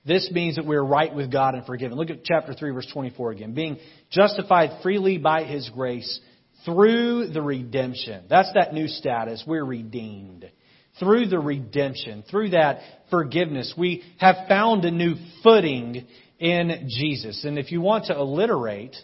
[0.04, 1.96] This means that we're right with God and forgiven.
[1.96, 3.54] Look at chapter 3, verse 24 again.
[3.54, 3.78] Being
[4.10, 6.20] justified freely by His grace
[6.64, 8.24] through the redemption.
[8.28, 9.44] That's that new status.
[9.46, 10.50] We're redeemed.
[10.98, 12.80] Through the redemption, through that
[13.10, 16.06] forgiveness, we have found a new footing
[16.38, 17.44] in Jesus.
[17.44, 18.94] And if you want to alliterate,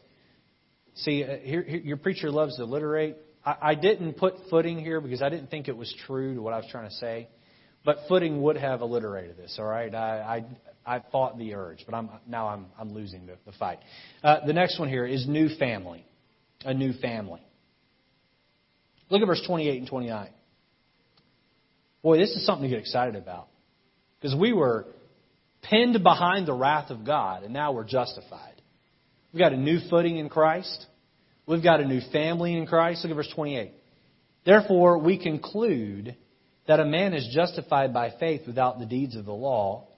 [0.96, 3.16] see, uh, here, here, your preacher loves to alliterate.
[3.44, 6.52] I, I didn't put footing here because I didn't think it was true to what
[6.52, 7.28] I was trying to say.
[7.88, 9.94] But footing would have alliterated this, all right?
[9.94, 10.44] I,
[10.84, 13.78] I I fought the urge, but I'm, now I'm, I'm losing the, the fight.
[14.22, 16.04] Uh, the next one here is new family.
[16.66, 17.40] A new family.
[19.08, 20.28] Look at verse 28 and 29.
[22.02, 23.48] Boy, this is something to get excited about.
[24.20, 24.84] Because we were
[25.62, 28.60] pinned behind the wrath of God, and now we're justified.
[29.32, 30.84] We've got a new footing in Christ.
[31.46, 33.02] We've got a new family in Christ.
[33.02, 33.72] Look at verse 28.
[34.44, 36.16] Therefore, we conclude
[36.68, 39.88] that a man is justified by faith without the deeds of the law.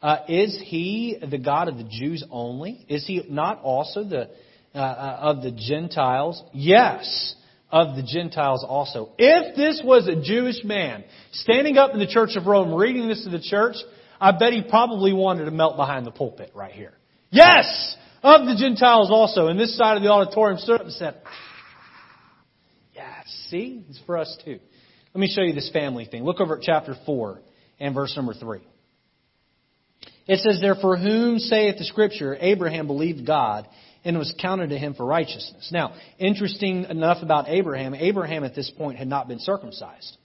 [0.00, 2.84] Uh, is he the God of the Jews only?
[2.88, 4.28] Is he not also the
[4.74, 6.42] uh, uh, of the Gentiles?
[6.52, 7.34] Yes,
[7.70, 9.12] of the Gentiles also.
[9.16, 13.24] If this was a Jewish man standing up in the Church of Rome reading this
[13.24, 13.76] to the church,
[14.20, 16.92] I bet he probably wanted to melt behind the pulpit right here.
[17.30, 17.96] Yes!
[18.22, 19.48] Of the Gentiles also.
[19.48, 21.30] And this side of the auditorium stood up and said, ah,
[22.94, 23.84] yeah, see?
[23.88, 24.60] It's for us too.
[25.14, 26.24] Let me show you this family thing.
[26.24, 27.40] Look over at chapter 4
[27.78, 28.60] and verse number 3.
[30.26, 33.68] It says, Therefore, whom saith the Scripture, Abraham believed God,
[34.04, 35.70] and was counted to him for righteousness.
[35.72, 40.16] Now, interesting enough about Abraham, Abraham at this point had not been circumcised.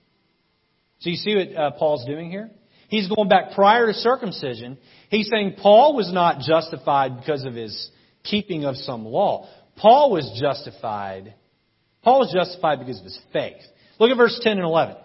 [1.00, 2.50] So you see what uh, Paul's doing here?
[2.90, 4.78] He's going back prior to circumcision.
[5.10, 7.90] He's saying Paul was not justified because of his
[8.24, 9.48] keeping of some law.
[9.78, 11.36] Paul was justified.
[12.04, 13.62] Paul was justified because of his faith.
[14.00, 14.96] Look at verse 10 and 11.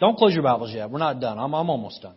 [0.00, 0.90] Don't close your Bibles yet.
[0.90, 1.38] We're not done.
[1.38, 2.14] I'm, I'm almost done.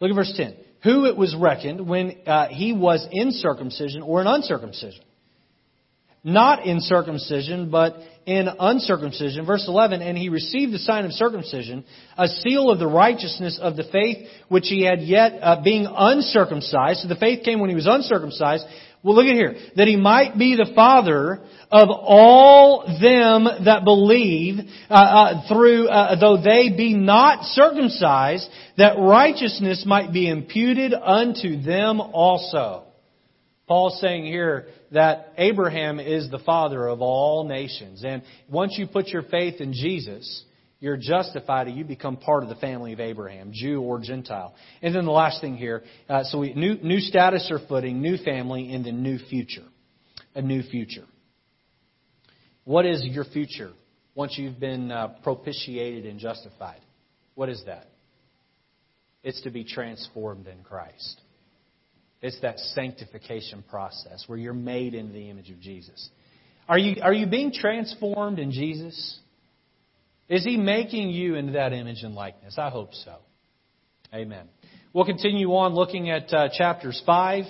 [0.00, 0.56] Look at verse 10.
[0.82, 5.02] Who it was reckoned when uh, he was in circumcision or in uncircumcision.
[6.24, 9.46] Not in circumcision, but in uncircumcision.
[9.46, 11.84] Verse 11, and he received the sign of circumcision,
[12.18, 17.00] a seal of the righteousness of the faith which he had yet uh, being uncircumcised.
[17.00, 18.64] So the faith came when he was uncircumcised.
[19.06, 19.54] Well, look at here.
[19.76, 24.58] That he might be the father of all them that believe,
[24.90, 31.62] uh, uh, through, uh, though they be not circumcised, that righteousness might be imputed unto
[31.62, 32.82] them also.
[33.68, 38.02] Paul's saying here that Abraham is the father of all nations.
[38.04, 40.42] And once you put your faith in Jesus,
[40.78, 44.54] you're justified and you become part of the family of Abraham, Jew or Gentile.
[44.82, 48.18] And then the last thing here, uh, so we, new, new status or footing, new
[48.18, 49.64] family, and then new future.
[50.34, 51.04] A new future.
[52.64, 53.72] What is your future
[54.14, 56.80] once you've been uh, propitiated and justified?
[57.34, 57.86] What is that?
[59.22, 61.20] It's to be transformed in Christ.
[62.20, 66.10] It's that sanctification process where you're made in the image of Jesus.
[66.68, 69.20] Are you, are you being transformed in Jesus?
[70.28, 72.56] Is He making you into that image and likeness?
[72.58, 73.16] I hope so.
[74.12, 74.48] Amen.
[74.92, 77.44] We'll continue on looking at uh, chapters 5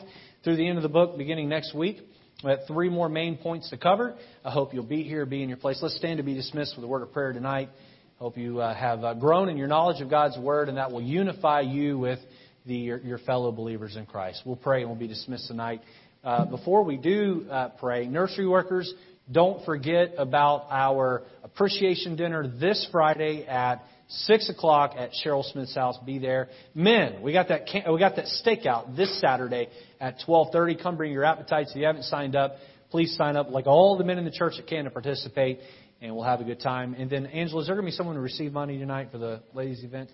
[0.44, 1.98] through the end of the book beginning next week.
[2.44, 4.14] We have three more main points to cover.
[4.44, 5.78] I hope you'll be here, be in your place.
[5.80, 7.70] Let's stand to be dismissed with a word of prayer tonight.
[8.18, 11.02] Hope you uh, have uh, grown in your knowledge of God's Word, and that will
[11.02, 12.18] unify you with
[12.64, 14.42] the, your, your, fellow believers in Christ.
[14.44, 15.82] We'll pray and we'll be dismissed tonight.
[16.24, 18.92] Uh, before we do uh, pray, nursery workers,
[19.30, 25.98] don't forget about our appreciation dinner this Friday at six o'clock at Cheryl Smith's house.
[26.06, 26.48] Be there.
[26.74, 29.68] Men, we got that we got that stakeout this Saturday
[30.00, 30.76] at twelve thirty.
[30.76, 31.70] Come bring your appetites.
[31.70, 32.56] If you haven't signed up,
[32.90, 33.50] please sign up.
[33.50, 35.58] Like all the men in the church that can to participate,
[36.00, 36.94] and we'll have a good time.
[36.94, 39.42] And then, Angela, is there going to be someone to receive money tonight for the
[39.54, 40.10] ladies' event?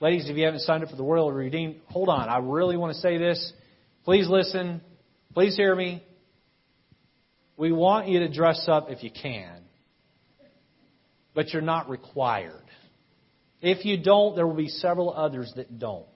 [0.00, 2.28] Ladies, if you haven't signed up for the World Redeemed, hold on.
[2.28, 3.52] I really want to say this.
[4.04, 4.80] Please listen.
[5.34, 6.02] Please hear me.
[7.56, 9.62] We want you to dress up if you can,
[11.34, 12.62] but you're not required.
[13.60, 16.06] If you don't, there will be several others that don't.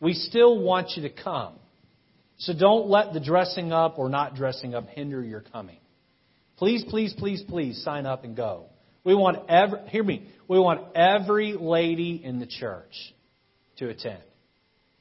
[0.00, 1.54] We still want you to come.
[2.38, 5.78] So don't let the dressing up or not dressing up hinder your coming.
[6.56, 8.66] Please, please, please, please sign up and go.
[9.04, 13.14] We want every, hear me, we want every lady in the church
[13.78, 14.22] to attend.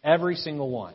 [0.03, 0.93] Every single one.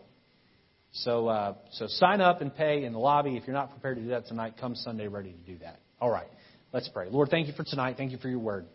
[0.92, 3.36] So, uh, so sign up and pay in the lobby.
[3.36, 5.80] If you're not prepared to do that tonight, come Sunday ready to do that.
[6.00, 6.28] All right.
[6.72, 7.08] Let's pray.
[7.10, 7.96] Lord, thank you for tonight.
[7.96, 8.66] Thank you for your word.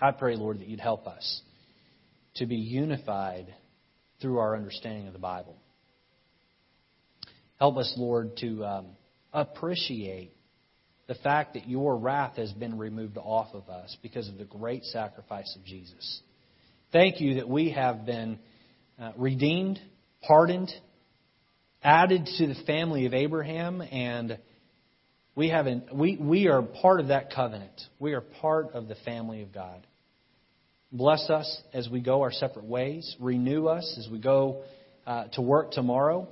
[0.00, 1.40] I pray, Lord, that you'd help us
[2.36, 3.54] to be unified
[4.20, 5.56] through our understanding of the Bible.
[7.58, 8.86] Help us, Lord, to um,
[9.32, 10.32] appreciate
[11.06, 14.84] the fact that your wrath has been removed off of us because of the great
[14.84, 16.20] sacrifice of Jesus.
[16.92, 18.38] Thank you that we have been
[19.00, 19.78] uh, redeemed,
[20.22, 20.70] pardoned,
[21.86, 24.38] added to the family of Abraham, and
[25.36, 27.80] we, have an, we, we are part of that covenant.
[28.00, 29.86] We are part of the family of God.
[30.90, 33.14] Bless us as we go our separate ways.
[33.20, 34.64] Renew us as we go
[35.06, 36.28] uh, to work tomorrow.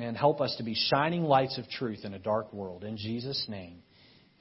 [0.00, 2.82] And help us to be shining lights of truth in a dark world.
[2.82, 3.82] In Jesus' name,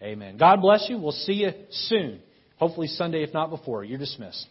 [0.01, 0.37] amen.
[0.37, 0.97] God bless you.
[0.97, 2.21] We'll see you soon.
[2.55, 3.83] Hopefully Sunday, if not before.
[3.83, 4.47] You're dismissed.